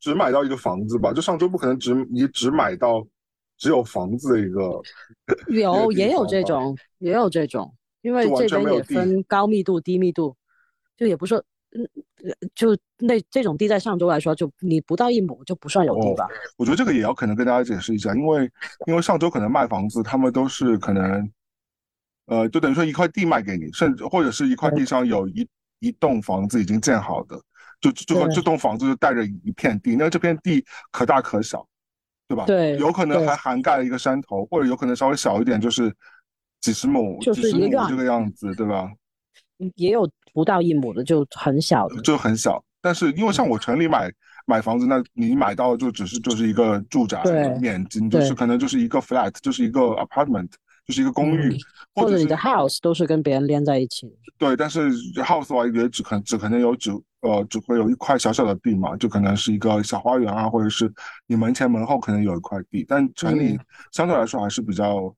[0.00, 1.12] 只买到一个房子吧？
[1.12, 3.06] 就上周不可能只你只买到
[3.56, 4.82] 只有房子的一个。
[5.54, 7.72] 有也有这种，也有这种，
[8.02, 10.36] 因为这边也分高密度、低密度，
[10.96, 11.36] 就也不是。
[11.76, 11.88] 嗯，
[12.54, 16.28] 就那这种地，在上周来说，就你不到一亩就不算有地吧？
[16.56, 18.50] 我觉得这个也要可能跟大家解释一下，因为
[18.86, 21.30] 因为上周可能卖房子，他们都是可能，
[22.26, 25.46] 呃，就等于说一块地卖给你，甚至或者是一块地上有一
[25.80, 27.38] 一栋房子已经建好的，
[27.80, 31.66] 就这个这栋房子就带着一片地，那这片地可大可小，
[32.26, 32.46] 对吧？
[32.46, 35.94] 对，有可能还涵盖了一个山头，或者有可能稍微小一点，就是
[36.60, 38.90] 几十亩、几十亩这个样子，对吧？
[39.76, 42.62] 也有不到一亩的，就很小的，就很小。
[42.80, 44.12] 但是因为像我城里买
[44.46, 47.22] 买房子，那你买到就只是就是一个住宅
[47.60, 50.50] 面积，就是可能就是一个 flat，就是一个 apartment，
[50.86, 51.56] 就是一个公寓，
[51.94, 54.06] 或者你的 house 都是跟别人连在一起。
[54.36, 56.90] 对，但是 house 的话也只可只可能有只
[57.20, 60.92] 呃只会有一块小小的地嘛，就可能是一个小花园啊，或者是
[61.26, 63.58] 你门前门后可能有一块地，但城里
[63.92, 65.14] 相对来说还是比较。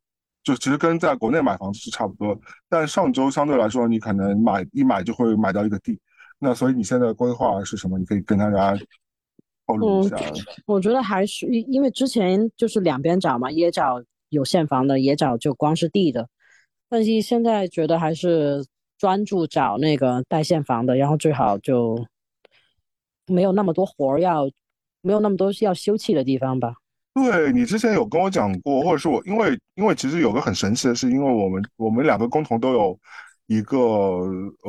[0.46, 5.98] 就其实跟在国内买房子是差不多，但上周相对来说，你可能买一买就会买到一个地，
[6.38, 7.98] 那所以你现在的规划是什么？
[7.98, 8.78] 你可以跟大家
[9.66, 10.16] 透露一下。
[10.64, 16.28] 我觉得还是因为之前就是两边找嘛，也找有现房的，也找就光是地的，
[16.88, 18.64] 但是现在觉得还是
[18.96, 22.06] 专注找那个带现房的，然后最好就
[23.26, 24.48] 没有那么多活儿要，
[25.00, 26.76] 没有那么多要休憩的地方吧。
[27.16, 32.98] 对你之前有跟我讲过，或者是我因为因为其实有个很神奇的是，因为我们我们两个共同都有
[33.46, 34.20] 一个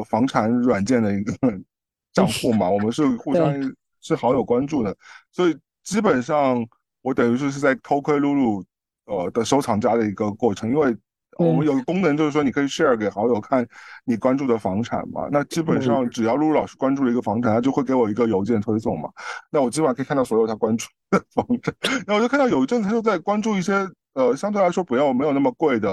[0.10, 1.34] 房产软件的一个
[2.14, 3.54] 账户嘛，我们是互相
[4.00, 4.96] 是好友关注的，
[5.32, 6.66] 所以基本上
[7.02, 8.64] 我等于说是在偷窥露露
[9.08, 10.96] 呃的收藏家的一个过程，因为。
[11.38, 13.68] 我们有个功能，就是说你可以 share 给好友看
[14.06, 15.28] 你关注的房产嘛。
[15.32, 19.10] 那基本上只要露露老师关注了一个房产，他就会给我一个邮件推送嘛。
[19.52, 21.74] 那我基本上可以看到所有他关注的房产。
[22.06, 23.74] 那我就看到有一阵他就在关注一些
[24.14, 25.90] 呃相对来说不要没有那么贵的，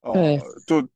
[0.00, 0.14] 呃，
[0.66, 0.86] 就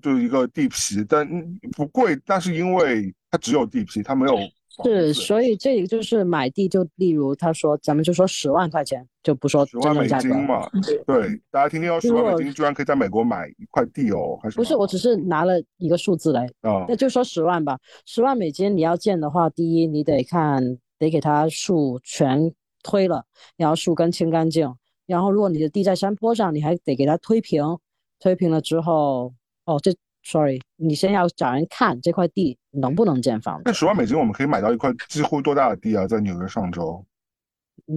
[0.00, 1.28] 就一个地皮，但
[1.76, 4.36] 不贵，但是因为它只有地皮，它没有。
[4.82, 10.68] 是，所以这个就是买地，就例如他说，咱们就说十万块钱，就不说十万美金嘛。
[11.06, 14.74] 对，大家听听，要十万美金居然可以在美国买一块地哦，还是不是？
[14.74, 17.78] 我只是拿了一个数字来啊，那就说十万吧。
[18.04, 22.52] 十万美金你要建的话，第一你得看，得给它树全
[22.82, 23.24] 推了，
[23.56, 24.74] 然后树根清干净，
[25.06, 27.78] 然后如果你的地在山坡上，你还得给它推平，
[28.18, 29.32] 推平了之后，
[29.66, 29.94] 哦这。
[30.24, 33.62] Sorry，你先要找人看这块地能不能建房子。
[33.66, 36.06] 那十万美金我们可以买到一块几乎多大的地啊？
[36.06, 37.04] 在纽约上周。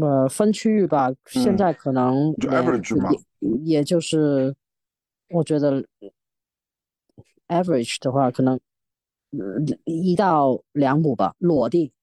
[0.02, 3.10] 呃，分区域吧，现在可能就 average 嘛，
[3.64, 4.54] 也就是
[5.30, 5.82] 我觉得
[7.48, 8.60] average 的话，可能
[9.86, 11.94] 一到两亩吧，裸地。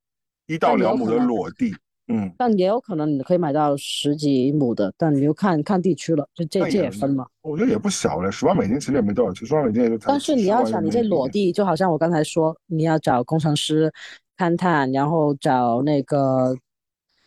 [0.47, 1.75] 一到两亩的裸地。
[2.07, 7.27] 嗯，但也有可能你可以买到十几亩的，但你就看看地区了，就这这也分嘛。
[7.41, 9.97] 我觉得也不小了，十万美金其实也没多少钱，十万美金也就。
[9.99, 13.91] 但是你要想，你这裸地，就好像我刚才说，你要找工程师
[14.37, 16.55] 勘探，然后找那个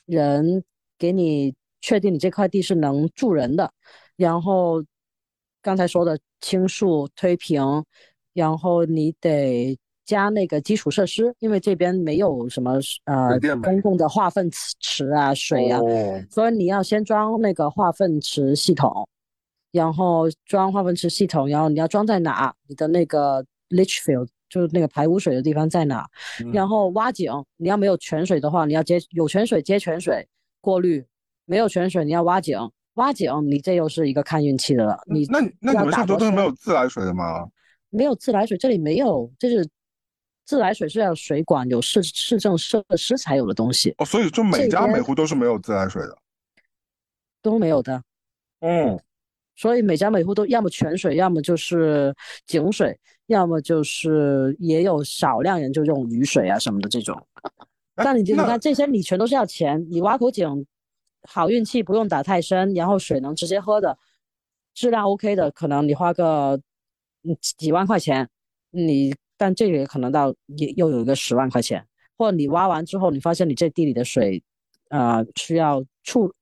[0.05, 0.63] 人
[0.99, 3.71] 给你确定你这块地是能住人的，
[4.15, 4.83] 然后
[5.61, 7.83] 刚才说的倾诉推平，
[8.33, 9.77] 然后你得。
[10.07, 14.49] 加那个基础设施，因为这边没有什么呃公共的化粪
[14.79, 15.81] 池啊、水啊，
[16.31, 19.07] 所以你要先装那个化粪池系统，
[19.73, 22.51] 然后装化粪池系统，然后你要装在哪？
[22.67, 26.07] 你的那个 leach field 就是那个排污水的地方在哪？
[26.53, 30.25] 然后挖井，你要没有泉水的话，你要接有泉水接泉水
[30.61, 31.05] 过滤，
[31.43, 32.57] 没有泉水你要挖井，
[32.93, 34.97] 挖井你这又是一个看运气的了。
[35.05, 37.45] 你那那你们上周都是没有自来水的吗？
[37.89, 39.67] 没有自来水，这里没有，这是。
[40.47, 46.17] 自来水是要水管有市市政设施才有的东西哦，所以就每家每户都是没有自来水的，
[47.41, 48.01] 都没有的。
[48.61, 48.97] 嗯，
[49.57, 57.21] 所以每家每户都要么泉水，要么就是井水，要么就是也有少量人就用雨水啊什么的这种。
[57.93, 60.65] 但你你看这些你全都是要钱，你挖口井，
[61.23, 63.97] 好运气不用打太深，然后水能直接喝的，
[64.73, 66.61] 质量 OK 的，可能你花个
[67.23, 68.29] 嗯几万块钱。
[68.69, 71.85] 你但这个也可能到也又有一个十万块钱，
[72.17, 74.41] 或者你挖完之后，你发现你这地里的水，
[74.89, 76.33] 呃，需要处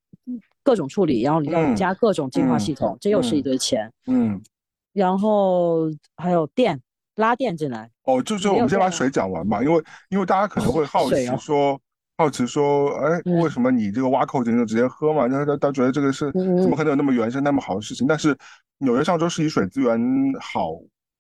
[0.64, 3.92] 各种处理，然后你要嗯加各种净化嗯系统，这又是一嗯堆钱。
[4.08, 4.42] 嗯，
[4.94, 6.82] 然后还有电，
[7.16, 11.80] 拉电进来，哦，就是我们先把水讲完吧，因为因为大家可能会 好奇说，
[12.18, 15.28] 好奇说，哎，嗯为什么你这个挖口井就直接喝嘛？
[15.28, 18.08] 那他他觉得这个是嗯怎么可能有那么原生那么好的事情？
[18.08, 18.36] 但是
[18.78, 20.00] 纽约上周是以水资源
[20.40, 20.72] 好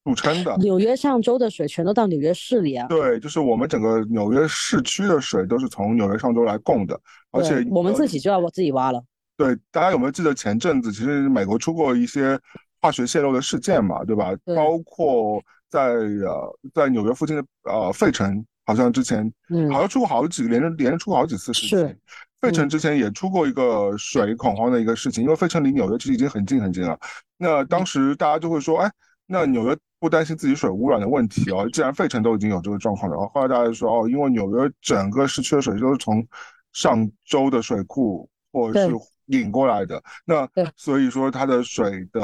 [0.06, 2.88] 著称的，纽约上州的水全都到纽约市里啊。
[2.88, 6.98] 对，就是我们整个纽约市区的水都是从纽约上州来供的，
[7.32, 9.04] 而且我们呃自己就要自己挖了。
[9.36, 12.40] 对，大家有没有记得前阵子其实美国出过一些
[12.80, 14.32] 化学泄漏的事件嘛，对吧？
[14.46, 21.98] 对包括在呃在纽约附近的呃费城，好像之前嗯好像出过好几连着连着出过好几次事是情。
[22.42, 26.96] 费城嗯之前也出过一个水恐慌的一个事情，因为费城离纽约其实已经很近很近了。
[27.38, 28.92] 那嗯当时大家就会说，哎，
[29.28, 36.26] 那纽约不担心自己水污染的问题哦，既然费城都已经有这个状况了，后来大家就说，哦，因为纽约整个市区的水都是从
[36.74, 38.96] 上周的水库或者是
[39.28, 42.22] 引过来的，那所以说它的水的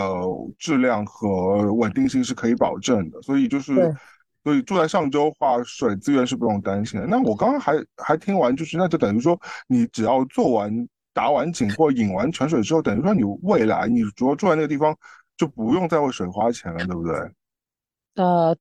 [0.57, 3.95] 质量和稳定性是可以保证的，所以就是。
[4.43, 7.05] 所以住在上周的话，水资源是不用担心的。
[7.05, 14.97] 那我刚刚还还听完，就是那就等于说，你只要做完打完井或引完泉水之后，等于说你未来你主要住在那个地方
[15.41, 17.15] 就不用再为水花钱了，对不对？
[18.13, 18.55] 呃，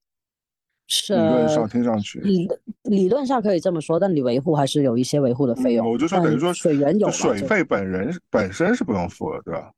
[0.86, 2.48] 是理论上听上去，理
[2.84, 5.86] 理论上可以这么说，但你维护还是有一些维护的费用。
[5.86, 9.70] 嗯我就说等于说水源有水费本人本身是不用付的，对吧？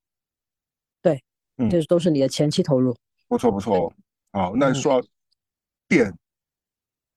[1.59, 2.95] 嗯这都是你的前期投入。
[3.27, 3.93] 不错不错。
[4.31, 5.09] 好，那嗯说到
[5.89, 6.17] 电，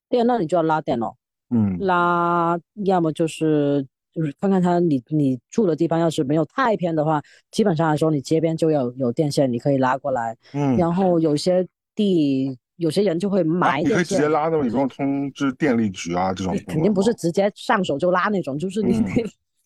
[0.09, 1.15] 电，那你就要拉电了。
[1.51, 3.85] 嗯拉，要么就是
[4.15, 10.33] 就是看看它你你住的地方，要是没有太偏的话，基本上来说你街边就有有电线，你可以拉过来。
[10.53, 16.57] 嗯，然后有些地，有些人就会啊埋电你可以直接线，拉的，你不用通知电力局啊这种。
[16.65, 19.05] 肯定不是直接上手就拉那种，就是你嗯，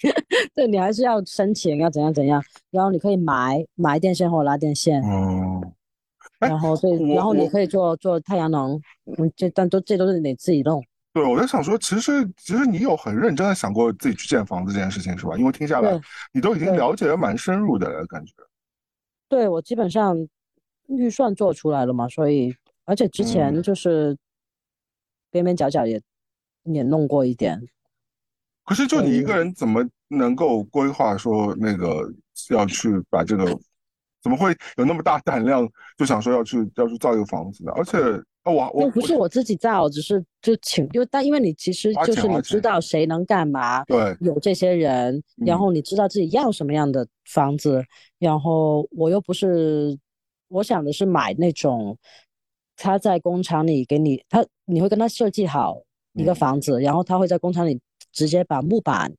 [0.56, 2.44] 对你还是要申请，要怎样怎样。
[2.72, 5.62] 然后你可以埋埋电线或者拉电线，哦，
[6.40, 8.82] 哎然后对，然后你可以做做太阳能，
[9.18, 10.84] 嗯，这但都这都是你自己弄。
[11.12, 15.36] 对，我在想说，其实其实你有很认真的想过自己去建房子这件事情是吧？
[15.38, 16.00] 因为听下来，
[16.32, 18.34] 你都已经了解的蛮深入的了，感觉。
[19.28, 20.16] 对我基本上
[20.88, 22.56] 预算做出来了嘛，所以
[22.86, 24.18] 而且之前嗯就是
[25.32, 26.02] 边边角角也
[26.64, 27.60] 也弄过一点。
[28.64, 32.08] 可是就你一嗯个人怎么能够规划说那个
[32.52, 33.46] 要去把这个，
[34.22, 37.72] 怎么会有那么大胆量就想说要去要去造一个房子呢？
[37.76, 37.98] 而且
[38.44, 47.84] 啊，我不是我自己造，只是就请，就但因为你其实就是你知道谁能干嘛，对，有这些人，然嗯后你知道自己要什么样的房子，
[48.18, 49.98] 然后我又不是，
[50.48, 51.98] 我想的是买那种
[52.76, 55.82] 他在工厂里给你，他你会跟他设计好
[56.14, 57.80] 一个嗯房子，然后他会在工厂里
[58.12, 59.14] 直接把木板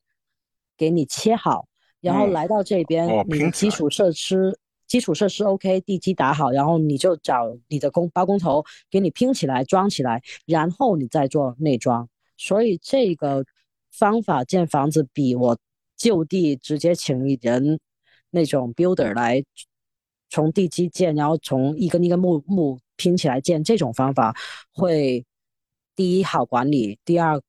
[0.76, 1.66] 给你切好，
[2.00, 4.58] 然后嗯来到这边，哦你的基础设施。
[4.90, 12.08] 基础设施 OK，地基打好，然后你就找你的工包工头给你拼起来、装起来，然后你再做内装。
[12.36, 13.44] 所以这个
[13.92, 15.56] 方法建房子比我
[15.96, 17.78] 就地直接请人
[18.30, 19.44] 那种 builder 来
[20.28, 24.34] 从地基建，然后从一根一根木木拼起来建，这种方法
[24.74, 25.24] 会
[25.94, 27.40] 第一好管理，第二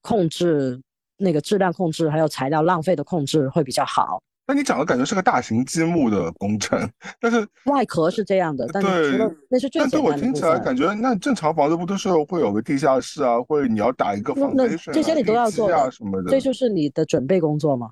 [0.00, 0.82] 控制
[1.16, 4.20] 那个质量控制，还有材料浪费的控制会比较好。
[4.46, 6.88] 那你讲的感觉是个大型积木的工程，
[7.20, 10.58] 但是 外壳是这样的，但除对了那是最但对简单的部我听起来。
[10.58, 17.88] 感觉，那正常房子不都是会有个地下室啊，或者你要打一个那那 foundation 啊这些你都要做的什么的，这就是你的准备工作嘛。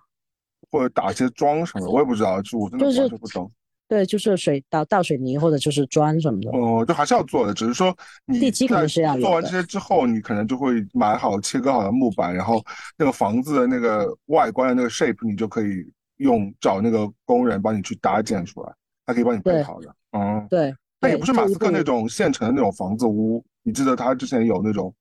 [0.73, 3.51] 或者打一些桩什么的，我也不知道，就我真的不懂。
[3.89, 6.51] 对，就是水倒倒水泥或者就是砖什么的。
[6.57, 7.93] 哦，就还是要做的，只是说
[8.25, 12.63] 你地基肯定是要有的做完这些之后，你可能就会买好切割好的木板，然后
[12.97, 15.85] 那个房子的那个外观的那个 shape，你就可以
[16.21, 18.73] 用找那个工人帮你去搭建出来，
[19.05, 19.95] 他可以帮你备对好的。
[20.13, 24.95] 嗯，对，但也不是马斯克那种现成的那种房子屋，你记得他之前有那种，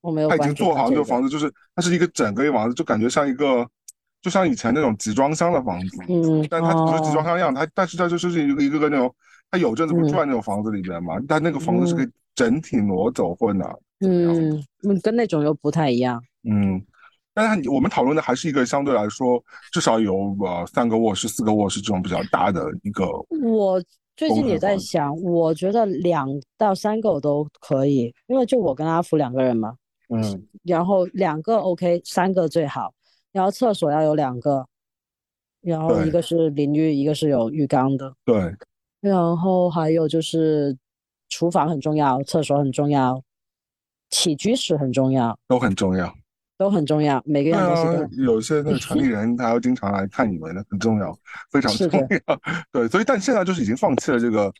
[0.00, 3.66] 我没有他已经做好那个种房子，就是它是一个整个一房子，就感觉像一个，
[4.22, 5.96] 就像以前那种集装箱的房子。
[6.08, 9.14] 嗯，但它不是集装哦，箱样，它但是它就是一个一个个那种，
[9.50, 13.64] 它有阵子不住在那种房子里面嘛，但那个房子是可以整体挪走或哪
[14.00, 16.22] 怎么样的，嗯，嗯跟那种又不太一样。
[16.42, 16.82] 嗯，
[17.42, 23.06] 但是我们讨论的还是一个相对来说至少有呃三个卧室、四个卧室这种比较大的一个，
[23.42, 23.82] 我
[24.16, 26.28] 最近也在想，我觉得两
[26.58, 29.74] 到三个我都可以，因为就我跟阿福两个人嘛，
[30.08, 30.46] 嗯。
[30.64, 32.92] 然后两个 OK，三个最好，
[33.32, 34.66] 然后厕所要有两个，
[35.62, 38.54] 然后一个是淋浴，一个是有浴缸的，对，
[39.00, 40.76] 然后还有就是
[41.30, 43.22] 厨房很重要，厕所很重要，
[44.10, 46.14] 起居室很重要，都很重要。
[46.60, 51.18] 都很重要，每个对样东西都啊，有些那个城里人他要经常来看你们的，很重要，
[51.50, 52.40] 非常重要。
[52.70, 54.52] 对，所以但现在就是已经放弃了这个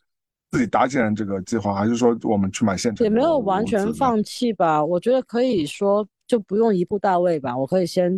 [0.51, 4.83] 自己搭建这个计划，还是说我们去买现成也没有完全放弃吧。
[4.83, 7.55] 我觉得可以说就不用一步到位吧。
[7.55, 8.11] 我可以先，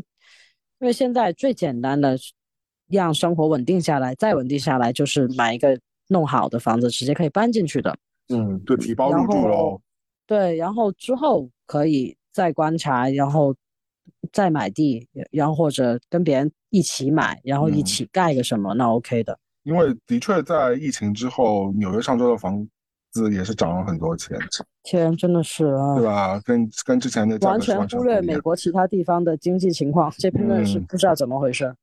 [0.78, 2.16] 因为现在最简单的
[2.88, 5.76] 让生活稳定下来，再稳定下来就是买一个
[6.06, 7.92] 弄好的房子，直接可以搬进去的。
[8.28, 9.80] 嗯，对提包入住喽。
[10.24, 13.52] 对，然后之后可以再观察，然后
[14.32, 19.38] 再买地，然后或者跟别人一起买，然后一嗯起盖个什么，那 OK 的。
[19.64, 22.66] 因为的确在疫情之后，纽约上周的房
[23.12, 24.36] 子也是涨了很多钱，
[24.82, 26.40] 天，真的是啊对，吧？
[26.44, 28.20] 跟跟之前的完全全忽略。
[28.20, 31.66] 美国其他地方的经济情况，这边真的是嗯不知道怎么回事。
[31.66, 31.76] 嗯，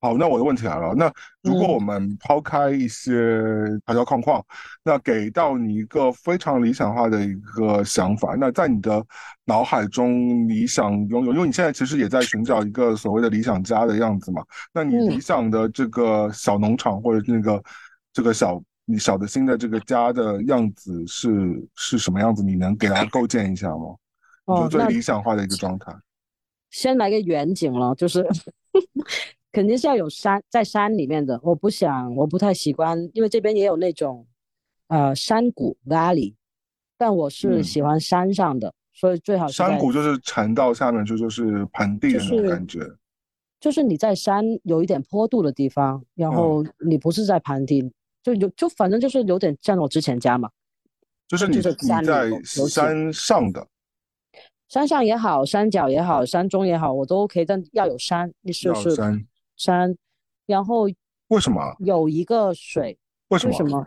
[0.00, 0.94] 好，那我的问题来了。
[0.94, 1.12] 那
[1.42, 3.40] 如果嗯我们抛开一些
[3.86, 4.44] 条条框框，
[4.82, 9.04] 那给到你一个非常理想化的一个想法，那在你的
[9.44, 14.42] 脑海中，你想拥有，因为你现在其实也在寻找一个所谓的理想家的样子嘛。
[14.72, 17.62] 那你嗯理想的这个小农场或者那个
[18.12, 21.30] 这个小你小的新的这个家的样子是
[21.76, 22.42] 是什么样子？
[22.42, 23.96] 你能给大家构建一下吗？
[24.46, 25.92] 哦，那最理想化的一个状态？
[26.70, 28.24] 先来个远景了，就是
[29.52, 31.40] 肯定是要有山，在山里面的。
[31.42, 34.26] 我不想，我不太喜欢，因为这边也有那种
[34.88, 36.34] 呃山谷 valley，
[36.96, 42.80] 但我是嗯喜欢山上的，所以最好是山谷就是沉到下面去，就是盆地的那种感觉。
[43.58, 47.92] 就是你在山有一点坡度的地方，然后你不是在盆地，
[48.22, 50.48] 就有就反正就是有点像我之前家嘛，
[51.28, 52.30] 就是你就是山里你在
[52.68, 53.66] 山上的，
[54.70, 59.96] 山上也好，山脚也好，山中也好，我都 OK，但要有山，你就是山，山，
[60.46, 60.88] 然后
[61.26, 61.60] 为什么？
[61.80, 62.96] 有一个水，
[63.28, 63.50] 为什么？
[63.50, 63.84] 为什么？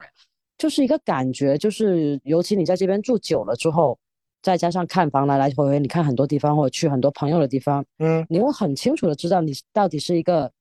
[0.57, 3.97] 就是一个感觉，就是尤其你在这边住久了之后，
[4.41, 10.51] 再加上看房来来回回，你看很多地方或者去很多朋友的地方，嗯你会很清楚的知道你到底是一个，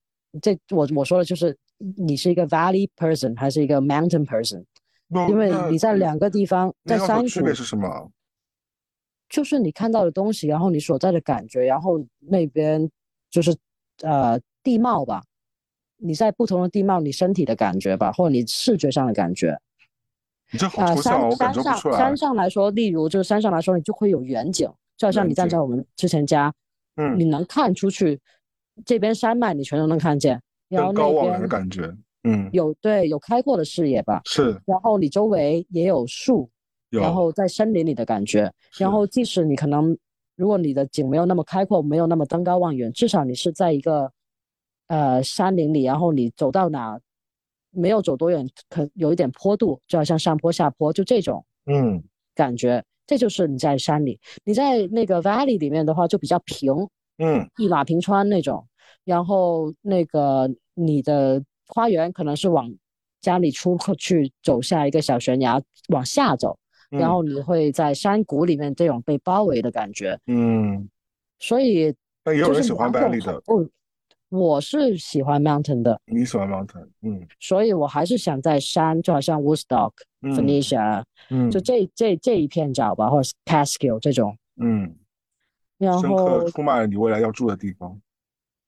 [0.41, 1.53] 这我我说的就是
[1.97, 4.63] 你是一个 valley person 还是一个 mountain person，
[5.09, 8.09] 那因为你在两个地方，在山谷区别是什么？
[9.33, 12.87] 就是你看到的东西，然后你所在的感觉，然后那边
[13.31, 13.55] 就是
[14.03, 15.23] 呃地貌吧，
[15.97, 19.59] 你在不同的地貌，你身体的感觉吧，或者你视觉上的感觉。
[20.51, 22.15] 你这好啊，抽象哦，山我感山上受不出来山。
[22.15, 26.53] 上来说，例如就是山上来说，你就会有远景，就好像你站在我们之前家，
[26.97, 28.19] 嗯，你能看出去，
[28.85, 31.91] 这边山脉你全都能看见，然后那更高望远的边感觉。
[32.25, 36.49] 嗯，有对有开阔的视野吧，是然后你周围也有树，有，
[37.01, 39.97] 然后在森林里的感觉，然后即使你可能
[40.35, 44.11] 如果你的景没有那么开阔，没有那么登高望远，至少你是在一个
[44.87, 46.99] 呃山林里，然后你走到哪
[47.71, 52.03] 没有走多远，可有一点坡度，就好像上坡下坡，就这种嗯。
[52.35, 54.19] 感觉，这就是你在山里。
[54.43, 56.71] 你在那个 valley 里面的话，就比较平，
[57.17, 57.47] 嗯。
[57.57, 58.67] 一马平川那种，
[59.03, 62.73] 然后那个你的花园可能是往
[63.21, 66.57] 家里出去走下一个小悬崖往下走，
[66.99, 70.87] 然后你会在山谷里面这种被包围的感觉，嗯，
[71.39, 73.69] 所以那也有人喜欢两种 valley 的，嗯，
[74.29, 76.87] 我是喜欢 mountain 的，你喜欢 mountain？
[77.01, 77.25] 嗯。
[77.39, 79.91] 所以我还是想在山，就好像 Woodstock、
[80.21, 81.51] 嗯 Phoenicia，嗯。
[81.51, 84.95] 就这这这一片找吧，或者是 Catskill 这种，嗯，
[85.77, 87.99] 然深刻后出卖了你未来要住的地方。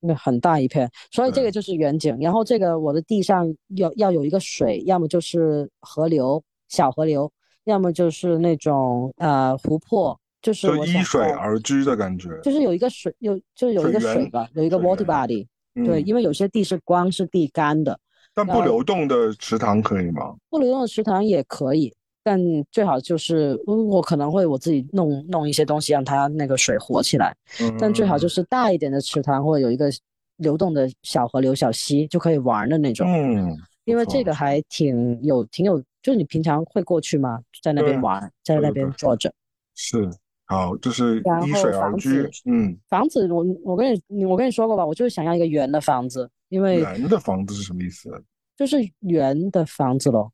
[0.01, 2.15] 那很大一片，所以这个就是远景。
[2.19, 7.32] 然后这个我的地上要要有一个水，要么就是河流，小河流，
[7.66, 12.30] 要么就是那种呃湖泊，就是就依水而居的感觉。
[12.41, 15.45] 就是有一个水，有就是有一个水吧，有一个水 water body。
[15.84, 17.99] 对，嗯因为有些地是光是地干的，
[18.34, 20.34] 但不流动的池塘可以吗？
[20.49, 21.93] 不流动的池塘也可以，
[22.24, 22.39] 但
[22.72, 27.36] 最好就是嗯我可能会我自己弄弄一些东西让它那个水活起来，
[27.78, 29.89] 但最好就是是大一点的池塘或者有一个
[30.38, 33.05] 流动的小河流、小溪就可以玩的那种。
[33.05, 37.41] 嗯，因为这个还挺有挺有，就是你平常会过去吗？
[37.64, 39.34] 在那边玩，在那边坐着。
[39.74, 40.08] 是
[40.45, 42.30] 好，就是依水而居。
[42.45, 48.08] 嗯，房子我我跟你你我跟你说过吧，我就是想要一个圆的房子，因为圆的房子是什么意思？
[48.56, 50.32] 就是圆的房子咯，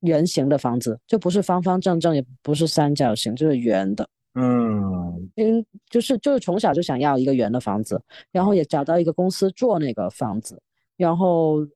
[0.00, 4.06] 圆形的房子，就不是方方正正，也不是三角形，就是圆的。
[4.34, 7.98] 嗯因就是就是从小就想要一个圆的房子，
[8.30, 10.60] 然后也找到一个公司做那个房子，
[10.98, 11.66] 然后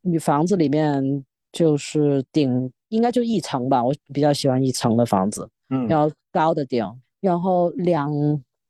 [0.00, 5.86] 你房子里面就是顶应该就一层吧，我比较喜欢一层的房子，嗯。
[5.88, 6.84] 然后高的顶，
[7.20, 8.10] 然后两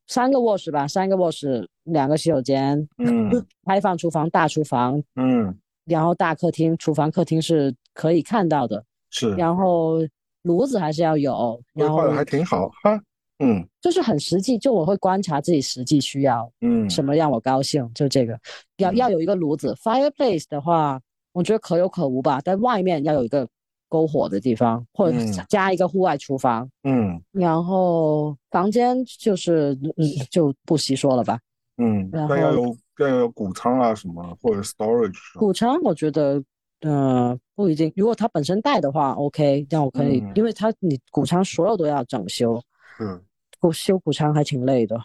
[0.07, 3.31] 三个卧室吧，三个卧室，两个洗手间，嗯。
[3.65, 5.55] 开放厨房、大厨房，嗯，
[5.85, 9.35] 然后大客厅，厨房、客厅是可以看到的，是。
[9.35, 9.99] 然后
[10.43, 12.99] 炉子还是要有，然后还挺好哈。
[13.41, 13.63] 嗯。
[13.81, 16.89] 就是很实际，就我会观察自己实际需要嗯。
[16.89, 18.39] 什么让我高兴，就这个。
[18.79, 18.97] 要嗯。
[18.97, 19.75] 要有一个炉子。
[19.75, 20.99] Fireplace 的话，
[21.39, 23.47] 我觉得可有可无吧，在外面要有一个
[23.89, 26.69] 篝火的地方，或者嗯加一个户外厨房。
[26.83, 31.39] 嗯然后房间就是嗯就不细说了吧。
[31.77, 36.43] 嗯，然后要后有要有谷仓啊什么或者 storage 啊谷仓我觉得，
[36.81, 37.93] 呃，不一定。
[37.95, 42.61] 如果它本身带的话，OK，让我可以，嗯因为它你谷仓所有都要整修，
[42.99, 43.23] 嗯
[43.61, 44.99] 谷修谷仓还挺累的。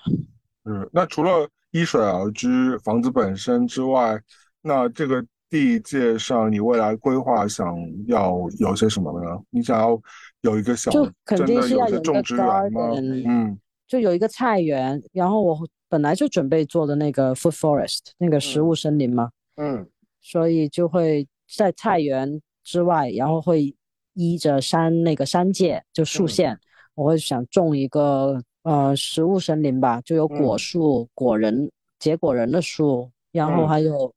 [0.66, 0.90] 嗯。
[0.92, 4.20] 那除了依水而居房子本身之外，
[4.62, 5.24] 那这个
[5.54, 7.78] 地界上你未来规划想
[8.08, 9.40] 要有些什么呢？
[9.52, 10.02] 你想要
[10.42, 12.90] 有一个小就肯定是要有种植园吗？
[12.98, 13.60] 嗯。
[13.88, 15.56] 就有一个菜园，然后我
[15.88, 18.68] 本来就准备做的那个 food forest 那个食嗯。
[18.68, 19.88] 物森林嘛，嗯。
[20.24, 23.76] 所以就会在菜园之外，然后会
[24.16, 26.28] 依着山那个山界就树嗯。
[26.28, 26.60] 线，
[26.96, 30.58] 我会想种一个呃食物森林吧，就有果嗯。
[30.58, 33.70] 树、果仁、结果仁的树，然后嗯。
[33.70, 34.12] 还有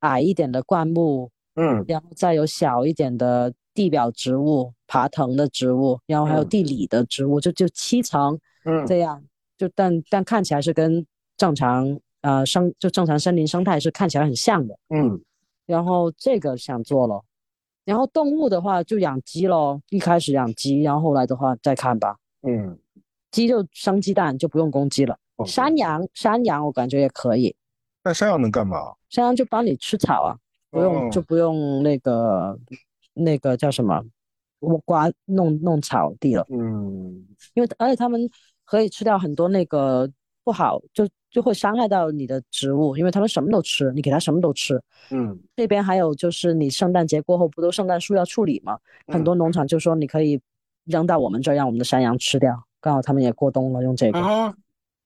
[0.00, 9.22] 矮一点的灌木，嗯然后再有小一点的地表植物、爬藤的植物，然后还有嗯地里的植物，就就七层嗯这样，
[9.56, 14.76] 就但但看起来是跟正常呃生就正常森林生态是看起来很像的。
[14.88, 15.20] 嗯
[15.66, 17.22] 然后这个想做了，
[17.84, 22.16] 然后动物的话就养鸡咯，一开始养鸡，然后后来的话再看吧。
[22.42, 22.76] 嗯，
[23.30, 25.16] 鸡就生鸡蛋就不用公鸡了。
[25.36, 27.54] 哦山羊，山羊我感觉也可以，
[28.02, 28.94] 那山羊能干嘛？
[29.08, 30.36] 山羊就帮你吃草啊，
[30.70, 32.58] 不用、哦就不用那个
[33.12, 34.02] 那个叫什么，
[34.60, 38.28] 我刮弄弄草地了，嗯因为而且他们
[38.64, 40.10] 可以吃掉很多那个
[40.44, 44.80] 不好，就就会伤害到你的植物，因为他们什么都吃，你给它什么都吃。
[45.10, 48.78] 嗯这边还有就是你圣诞节过后不都圣诞树要处理吗？
[49.08, 50.40] 很嗯多农场就说你可以
[50.84, 52.64] 扔到我们这儿，让我们的山羊吃掉。
[52.80, 54.54] 刚好他们也过冬了，用这个，啊，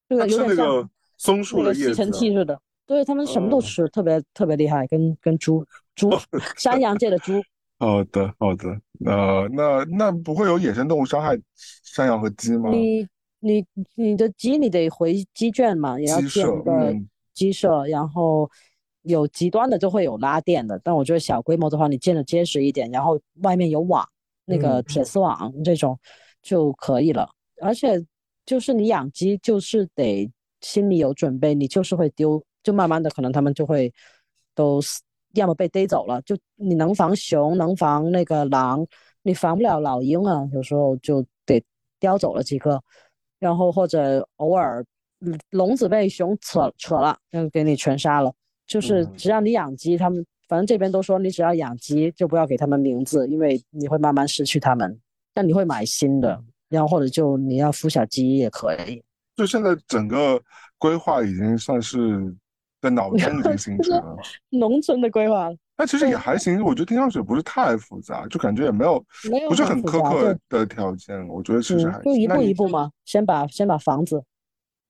[0.09, 2.61] 这个有点像个松树的叶子啊吸尘器似的。
[2.87, 5.64] 对他们什么都哦吃，特别特别厉害，跟跟猪
[5.95, 6.11] 猪
[6.57, 7.32] 山羊界的猪。
[7.76, 8.68] 好的，好的，
[9.05, 11.37] 呃，那那不会有野生动物伤害
[11.82, 12.70] 山羊和鸡吗？
[12.70, 13.07] 你
[13.41, 13.66] 你
[13.97, 18.49] 你的鸡你得回鸡圈嘛，也要建一个嗯鸡舍，然后
[19.03, 24.09] 有极端的就会有拉电的，但我觉得小规模的话，你建的结实一点，然后外面有网，
[24.47, 25.99] 那个嗯铁丝网这种
[26.43, 27.28] 就可以了。
[27.61, 28.03] 而且
[28.47, 30.30] 就是你养鸡，就是得
[30.61, 33.93] 心里有准备，你就是会丢，就慢慢的可能他们就会
[34.57, 35.01] 都死
[35.35, 38.85] 要么被逮走了，就你能防熊，能防那个狼，
[39.23, 41.62] 你防不了老鹰啊，有时候就得
[42.01, 42.83] 叼走了几个，
[43.39, 44.85] 然后或者偶尔
[45.21, 48.33] 嗯笼子被熊扯扯了，就给你全杀了。
[48.67, 54.99] 就是嗯只要你养鸡，他们反正这边都说你只要养鸡就不要给他们名字，因为你会慢慢失去它们。
[55.37, 59.03] 但你会买新的，然后或者就你要孵小鸡也可以。
[59.35, 60.41] 就现在整个
[60.79, 62.33] 规划已经算是
[62.85, 64.16] 在脑 中已经形成了，
[64.51, 74.22] 农村的规划那其实也还行，我觉得听上去不是太复杂，就感觉也没有没有不是很苛刻的条件，我觉得其实还嗯，就一步一步嘛，先把先把房子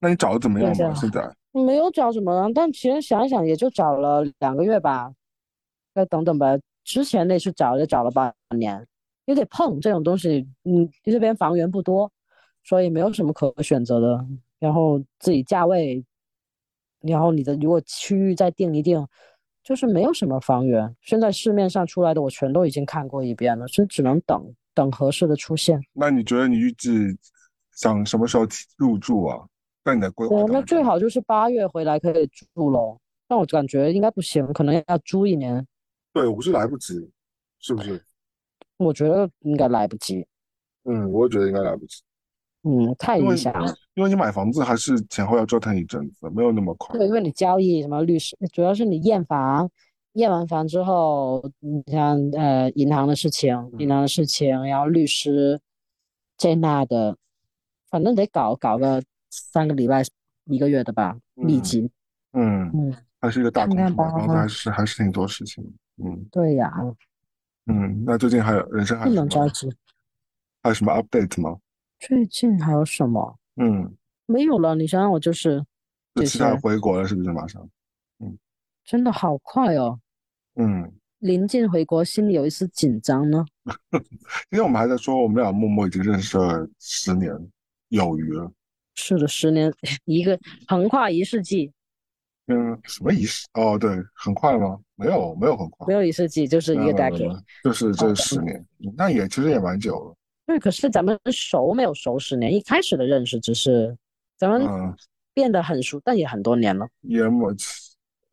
[0.00, 0.92] 那你找的怎么样对吗？
[0.92, 1.32] 对现在？
[1.52, 5.12] 没有找什么，但其实想一想，也就找了两个月吧，
[5.94, 6.58] 再等等吧。
[6.84, 8.84] 之前那次找也找了半年，
[9.26, 12.10] 有点碰这种东西，嗯，这边房源不多，
[12.64, 14.26] 所以没有什么可选择的。
[14.58, 16.04] 然后自己价位，
[17.06, 19.06] 然后你的如果区域再定一定，
[19.62, 20.94] 就是没有什么房源。
[21.02, 25.80] 现在市面上出来的我全都已经看过一遍了，就只能等等合适的出现。
[25.92, 26.90] 那你觉得你预计
[27.72, 28.46] 想什么时候
[28.76, 29.38] 入住啊？
[29.84, 32.98] 那你的规划对，那最好就是八月回来可以住喽。
[33.28, 35.66] 但我感觉应该不行，可能要租一年。
[36.12, 37.10] 对，我是来不及，
[37.58, 38.02] 是不是？
[38.76, 40.26] 我觉得应该来不及，
[40.84, 42.02] 嗯，我也觉得应该来不及，
[42.66, 43.72] 嗯，太影响了。
[43.94, 46.98] 因为你买房子还是前后要折腾一阵子，没有那么快。
[46.98, 49.70] 对，因为你交易什么律师，主要是你验房，
[50.14, 55.60] 验完房之后，你像呃银行的事情，银行的事情，然后律师
[56.38, 57.16] 这那的，
[57.90, 60.02] 反正得搞搞个三个礼拜
[60.46, 61.90] 一个月的吧，密集。
[62.32, 65.62] 嗯，嗯，还是一个大工程，看看吧买房子还是还是挺多事情。
[66.02, 66.72] 嗯对呀，
[67.66, 69.70] 嗯，那最近还有人生还不能着急。
[70.62, 71.56] 还有什么 update 吗？
[72.06, 73.38] 最近还有什么？
[73.56, 73.94] 嗯，
[74.26, 74.74] 没有了。
[74.74, 75.64] 你想想，我就是
[76.14, 77.66] 这就期待，回国了，是不是马上？
[78.20, 78.36] 嗯
[78.84, 79.98] 真的好快哦。
[80.56, 83.42] 嗯，临近回国，心里有一丝紧张呢。
[84.50, 87.32] 因为我们还在说，我们俩默默已经认识了十年
[87.88, 88.52] 有余了。
[88.96, 89.72] 是的，十年
[90.04, 90.38] 一个
[90.68, 91.72] 横跨一世纪，
[92.48, 93.46] 嗯，什么仪式？
[93.54, 94.78] 哦，对，很快吗？
[94.96, 97.42] 没有，没有很快没，有一世纪，就是一个 decade。
[97.64, 100.14] 就是这十年，嗯那也其实也蛮久了。
[100.46, 103.96] 对，可是咱们熟没有熟十年，一开始的认识只是
[104.36, 104.94] 咱们嗯，
[105.32, 106.86] 变得很熟，但也很多年了。
[107.00, 107.66] 也么七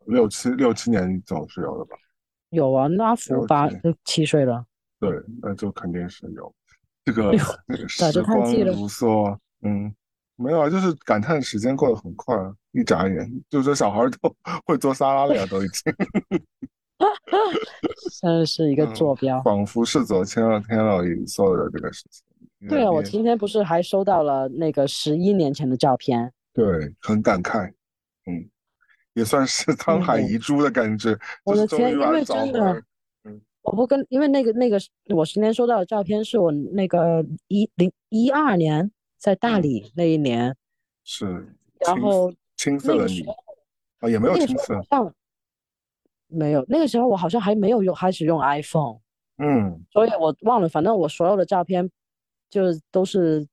[0.06, 1.96] 六七六七年总是有的吧？
[2.50, 3.16] 有啊，那
[3.48, 4.66] 八就七岁了，
[5.00, 5.10] 对，
[5.42, 6.54] 那就肯定是有。
[7.06, 7.36] 这个
[7.88, 9.92] 时光如梭，嗯，
[10.36, 14.36] 没有啊，就是感叹时间过得很快啊，一眨眼，就说小孩都
[14.68, 15.94] 会做沙拉了呀，都已经，
[18.22, 19.42] 真的是一个嗯坐标。
[19.42, 22.24] 仿佛是昨天了天了，所有的这个事情。
[22.70, 27.68] 对啊，我也今天不是还收到了那个十一年前的照片，对，很感慨，
[28.28, 28.48] 嗯，
[29.14, 32.84] 也算是沧海嗯遗珠的感觉，我的天因为真的
[33.24, 34.80] 嗯我不跟，因为那个那个
[35.16, 40.56] 我今天收到的照片是我那个一零一二年在大嗯理那一年，
[41.04, 41.26] 是
[41.80, 43.26] 然青后青涩的你
[44.02, 44.80] 啊，也没有那个青涩
[46.32, 48.98] 没有，那个时候我好像还没有用开始用 iPhone，
[49.38, 51.90] 嗯所以我忘了，反正我所有的照片
[52.50, 53.46] 就是都是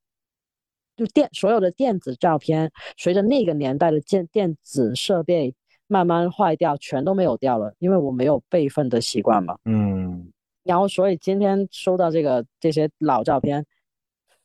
[0.97, 5.55] 就电所有的电子照片，随着那个年代的电电子设备
[5.89, 9.59] 慢慢坏掉，全都没有掉了，因为我没有备份的习惯嘛。
[9.65, 10.31] 嗯，
[10.63, 13.65] 然后所以今天收到这个这些老照片，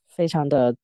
[0.08, 0.76] 非常的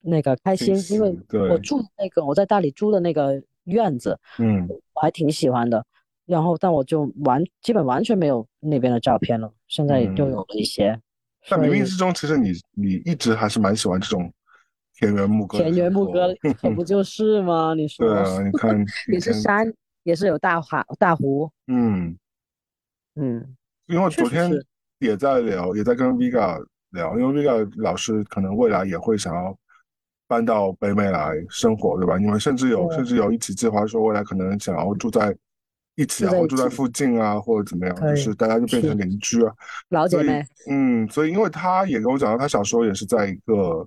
[0.00, 1.16] 那个开心因为
[1.50, 5.84] 我住那个我在大理租的那个院子，嗯，我还挺喜欢的。
[6.26, 10.98] 然后，但我就完基本完全没有那边的照片了，现在就嗯有了一些。
[11.48, 14.32] 但冥冥之中，其实你你一直还是蛮喜欢这种
[14.94, 17.74] 田园牧歌田园牧歌可不就是吗？
[17.74, 19.72] 你说对啊，你看 以也是，山，
[20.04, 22.16] 也是有大海大湖，嗯，
[23.16, 23.56] 嗯，
[23.86, 24.50] 因为昨天
[25.00, 29.56] 也在聊，也在跟 Vega 聊，因为 Vega 老师可能未来也会想要
[30.28, 32.16] 搬到北美来生活，对吧？
[32.16, 35.36] 你们甚至有甚至有一起计划说未来可能想要住在
[35.96, 39.38] 一起啊，住在一起或住在附近啊，或者怎么样，就是大家就变成是邻居
[39.90, 43.86] 老姐妹，嗯，所以因为他也跟我讲到，他小时候也是在一个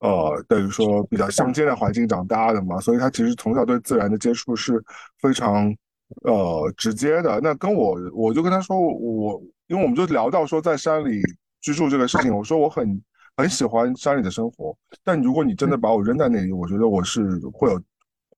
[0.00, 4.82] 呃，等于说比较乡间的环境长大的嘛，所以他其实从小对自然的接触是
[5.20, 5.74] 非常
[6.22, 7.38] 呃直接的。
[7.42, 11.20] 那跟我，我就跟他说，我因为我们就聊到说在山里
[11.60, 13.00] 居住这个事情，我说我很
[13.36, 17.80] 很喜欢山里的生活，但如果你真的把我扔在那里，我觉得我是会有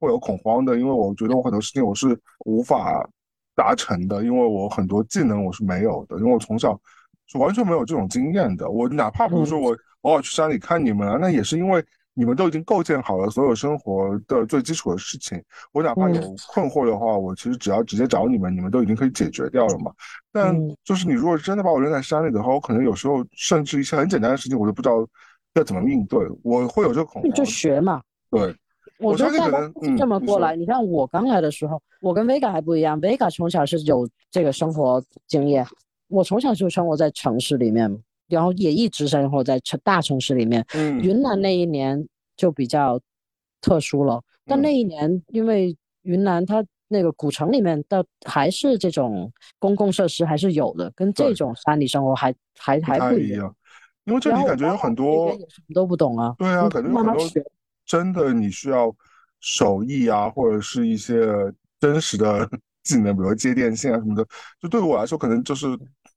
[0.02, 3.08] 会有恐慌的，因为我觉得我很多事情我是无法
[3.54, 6.76] 达成的，因为我很多技能我是没有的，因为我从小
[7.28, 8.68] 是完全没有这种经验的。
[8.68, 11.84] 我哪怕比如说我偶尔去山里看你们啊，那也是因为
[12.14, 15.40] 你们都已经构建好了所有生活的最基础的事情。
[15.72, 19.92] 我哪怕有困惑的话，我其实只要直接找你们，你们都已经可以解决掉了嘛。
[20.32, 25.06] 但嗯就是你如果真的把我扔在山里的话，我可能有时候甚至一些很简单的事情，我都不知道
[25.54, 27.30] 要怎么应对，我会有这个恐慌。
[27.30, 28.02] 你就学嘛。
[28.30, 28.54] 对，
[29.02, 30.54] 我我觉得大都是这么过来。
[30.56, 35.66] 你看我刚来的时候，我跟 Vega 还不一样，Vega 从小是有这个生活经验，
[36.08, 37.98] 我从小就生活在城市里面，
[38.28, 40.64] 然后也一直生活在城大城市里面。
[40.74, 43.00] 嗯云南那一年就比较
[43.60, 53.54] 特殊了，但嗯那一年因为云南它那个古城里面的还是这种公共设施还是有的，跟这种山里生活还还还不一样。
[54.04, 57.44] 因为这里感觉有很多也什么都不懂啊，对啊，你感觉有很多慢慢学。
[57.84, 58.94] 真的你需要
[59.40, 61.26] 手艺啊，或者是一些
[61.80, 62.48] 真实的
[62.84, 64.26] 技能，比如接电线啊什么的。
[64.60, 65.66] 就对我来说，可能就是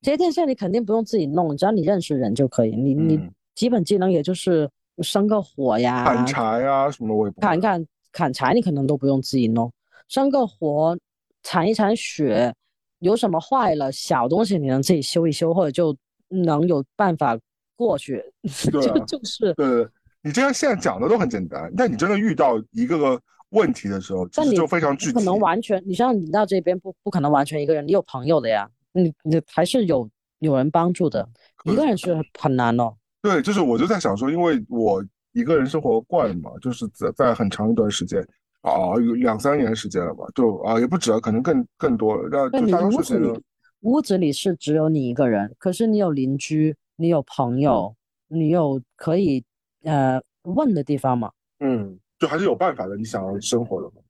[0.02, 2.76] 接电线你肯定不用自己弄，只要你认识人就可以。
[2.76, 4.70] 你你嗯基本技能也就是
[5.02, 7.48] 生个火呀，砍柴啊什么的，我也不会。
[7.48, 9.72] 砍砍砍柴，你可能都不用自己弄，
[10.08, 10.98] 生个火，
[11.42, 12.54] 铲一铲雪，
[13.00, 15.96] 有什么坏了，小东西你能自己修一修，或者就
[16.28, 17.38] 能有办法
[17.76, 18.22] 过去。
[18.72, 19.88] 就就是，对，
[20.26, 25.26] 你这样现在讲的都很简单，但你真的遇到一个个问题的时候，就非常具体不可。
[25.26, 30.10] 能完全，你像你到这边不不可能完全一个人，你有朋友的呀，你你还是有
[30.40, 31.30] 有人帮助的，
[31.66, 32.96] 一个人是很难哦。
[33.22, 38.20] 对，就是我就在想说，因为我一个人生活惯了嘛，就是在在很长一段时间
[38.62, 42.28] 啊，有两三年时间了吧，就啊也不止了，可能更更多了。
[42.32, 43.44] 那对你就大多数屋子时间呢里，
[43.82, 47.96] 屋子里是只有你一个人，可是你有邻居，你有朋友，
[48.28, 49.44] 你有可以
[49.86, 52.96] 呃问的地方嘛，嗯，就还是有办法的。
[52.98, 54.02] 你想要生活的嘛，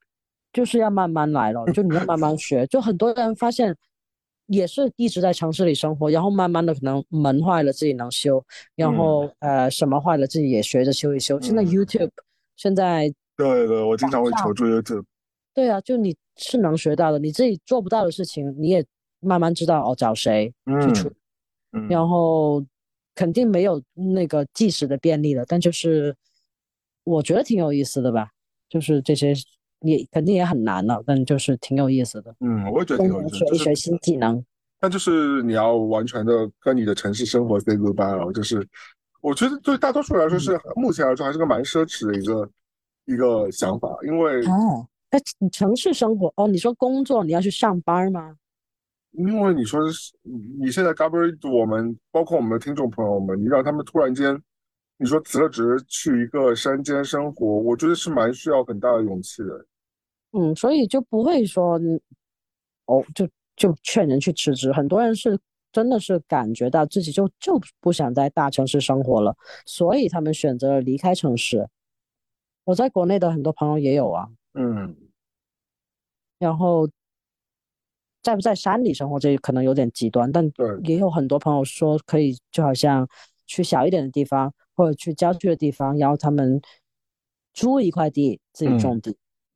[0.52, 2.66] 就是要慢慢来了，就你要慢慢学。
[2.68, 3.76] 就很多人发现
[4.48, 8.44] 也是一直在城市里生活，然后慢慢的可能门坏了自己能修，
[8.76, 11.40] 然嗯后呃什么坏了自己也学着修一修。
[11.42, 12.12] 现在嗯 YouTube
[12.56, 15.04] 现在对对，我经常会求助 YouTube。
[15.54, 18.86] 对啊，就你是能学到的，你自己做不到的事情，你也
[19.20, 20.54] 慢慢知道哦找谁
[20.84, 21.16] 去处理。
[21.72, 22.64] 嗯，然后
[23.16, 26.16] 肯定没有那个计时的便利了，但就是
[27.04, 28.30] 我觉得挺有意思的吧，
[28.70, 29.34] 就是这些
[29.82, 34.44] 也肯定也很难了，但就是挺有意思的，嗯，我也觉得挺有意思学一学新技能。
[34.80, 38.68] 但就是你要完全的跟你的城市生活 say goodbye 了，就是
[39.22, 42.50] 我觉得对大多数人来说是目前来说还是个蛮奢侈的一个
[43.06, 48.36] 一个想法，因为哦，哎，你城市生活哦，你说工作你要去上班吗？
[49.18, 50.14] 因为你说是
[50.60, 54.42] 你现在 g a b r i 我们包括我们的听众朋友们，你让他们突然间
[54.98, 59.66] 你说辞了职去一个山间生活，我觉得是蛮需要很大的勇气的。
[60.32, 61.80] 嗯，所以就不会说
[62.86, 64.72] 哦，就就劝人去辞职。
[64.72, 65.40] 很多人是
[65.72, 69.36] 真的是感觉到自己就就不想在大城市生活了，
[69.66, 71.68] 所以他们选择了离开城市。
[72.66, 74.96] 我在国内的很多朋友也有啊，嗯，
[76.40, 76.90] 然后
[78.26, 80.44] 在不在山里生活，这可能有点极端，但，
[80.84, 83.08] 也有很多朋友说可以，就好像
[83.46, 86.60] 去小一点的地方，或者去郊区的地方，然后他们
[87.54, 89.16] 租一块地自己种地。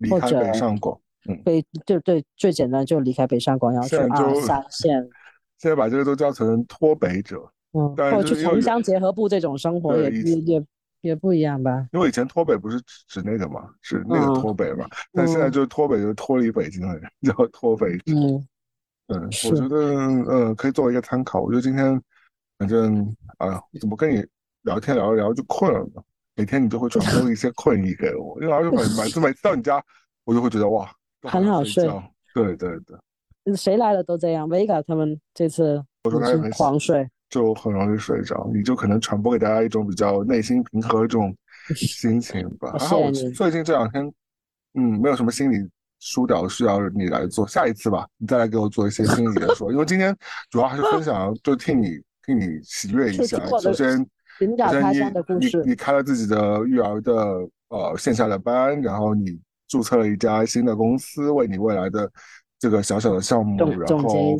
[0.10, 0.98] 或者北上广，
[1.28, 5.02] 嗯，北对对，最简单就离开北上广，然后去二三线。
[5.60, 10.66] 现在把这个都叫成脱北者，嗯，或者去城乡结合部这种生活也也也
[11.02, 11.86] 也不一样吧？
[11.92, 18.14] 因为以前脱北不是指那个嘛，是那个脱北嘛，但现在就是脱北就是脱离北京的人 叫脱北者。
[18.16, 18.48] 嗯，
[19.10, 19.78] 嗯，我觉得
[20.32, 21.42] 呃可以作为一个参考。
[21.42, 22.02] 我觉得今天
[22.58, 23.06] 反正
[23.38, 24.26] 啊，怎么跟你
[24.62, 26.02] 聊天聊着聊就困了呢？
[26.36, 29.84] 每天你都会传播一些困意给我，因为而且每 每次每次到你家，
[30.24, 30.90] 我就会觉得哇，
[31.24, 31.86] 很好睡。
[32.34, 32.80] 对对
[33.46, 34.48] 对，谁来了都这样。
[34.48, 38.50] Vega 他们这次我说他很狂睡，就很容易睡着。
[38.54, 41.36] 你就可能传播给大家一种比较内心平和的这种
[41.76, 42.74] 心情吧。
[42.78, 44.14] 然后我最近这两天，
[44.76, 45.58] 嗯，没有什么心理
[46.00, 47.48] 疏导需要你来做。
[47.48, 50.16] 下一次吧，你再来给我做一些心理的说，因为今天
[50.50, 53.38] 主要还是分享，就替你替你喜悦一下。
[53.62, 54.06] 首先。
[54.38, 55.62] 寻找他乡的故事。
[55.66, 57.14] 你你开了自己的育儿的
[57.68, 59.38] 呃线下的班，然后你
[59.68, 62.10] 注册了一家新的公司，为你未来的
[62.58, 64.38] 这个小小的项目，然后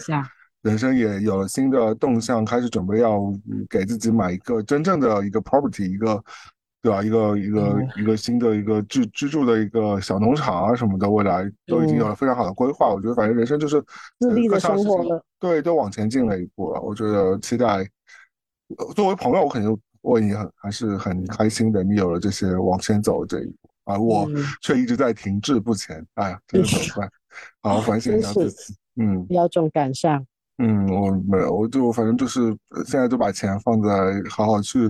[0.62, 3.20] 人生也有了新的动向，开始准备要
[3.70, 6.24] 给自己买一个真正的一个 property，一个
[6.82, 7.04] 对吧？
[7.04, 12.90] 一个一个一个新的一个居居住的一个小农场啊什么的，未来都已经有了非常好的规划。
[12.94, 13.84] 我觉得反正人生就是
[14.20, 16.82] 自立的生活了，对，都往前进了一步了。
[16.82, 17.88] 我觉得期待
[18.96, 19.80] 作为朋友，我肯定。
[20.02, 24.26] 我也很还是很开心的，你有了这些往前走这一步，而我
[24.62, 26.04] 却一直在停滞不前。
[26.14, 27.10] 哎呀，真的很快，
[27.62, 28.74] 好好反省一下自己。
[28.96, 30.26] 嗯，有种感伤。
[30.58, 32.40] 嗯，我没有，我就反正就是
[32.86, 33.90] 现在就把钱放在
[34.30, 34.90] 好好去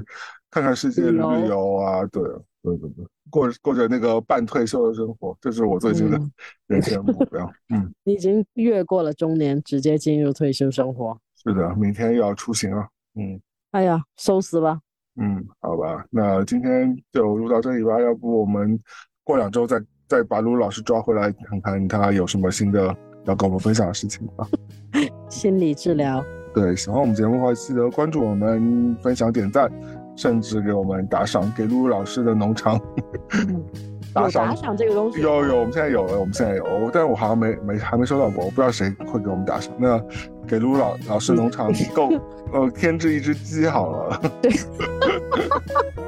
[0.51, 2.23] 看看世界旅游啊，对，
[2.63, 6.19] 对对对，过过着那个半退休的生活，这是我最近的
[6.67, 7.49] 人生目标。
[7.69, 11.17] 嗯， 你已经越过了中年，直接进入退休生活。
[11.35, 12.87] 是的，明天又要出行了。
[13.15, 13.39] 嗯，
[13.71, 14.79] 哎呀，收死吧。
[15.21, 17.99] 嗯，好吧，那今天就录到这里吧。
[18.01, 18.79] 要不我们
[19.23, 22.95] 过两周再再把卢老师抓回来，看看他有什么新的
[23.25, 24.47] 要跟我们分享的事情吧。
[25.29, 26.23] 心理治疗。
[26.53, 29.71] 对，喜欢我们节目的话，记得关注我们、分享、点赞，
[30.19, 32.77] 甚至给我们打赏，给露露老师的农场。
[34.13, 39.71] 打赏打赏这个东西有有，我们现在有了，我们现在有，但是我好像没没还没收到过，我不知道谁会给我们打赏。
[39.77, 39.97] 那
[40.45, 42.09] 给露露老老师农场 够
[42.51, 44.21] 呃添置一只鸡好了。
[44.41, 44.51] 对，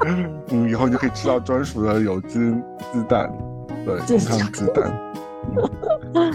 [0.50, 2.38] 嗯，以后你就可以吃到专属的有机
[2.92, 3.32] 鸡蛋，
[3.86, 4.92] 对，健康鸡蛋。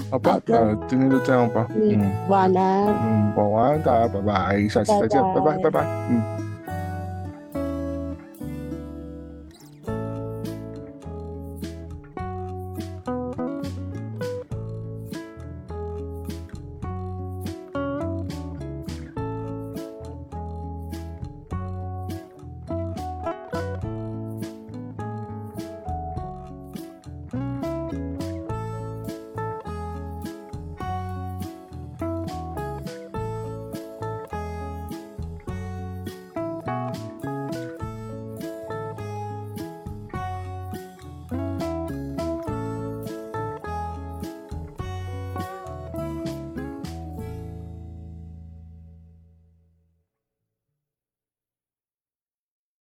[0.10, 1.68] 好吧，那今天就这样吧。
[1.76, 2.88] 嗯，晚安。
[3.04, 6.47] 嗯，晚安，大家拜拜，下期再见，拜拜，拜拜，嗯。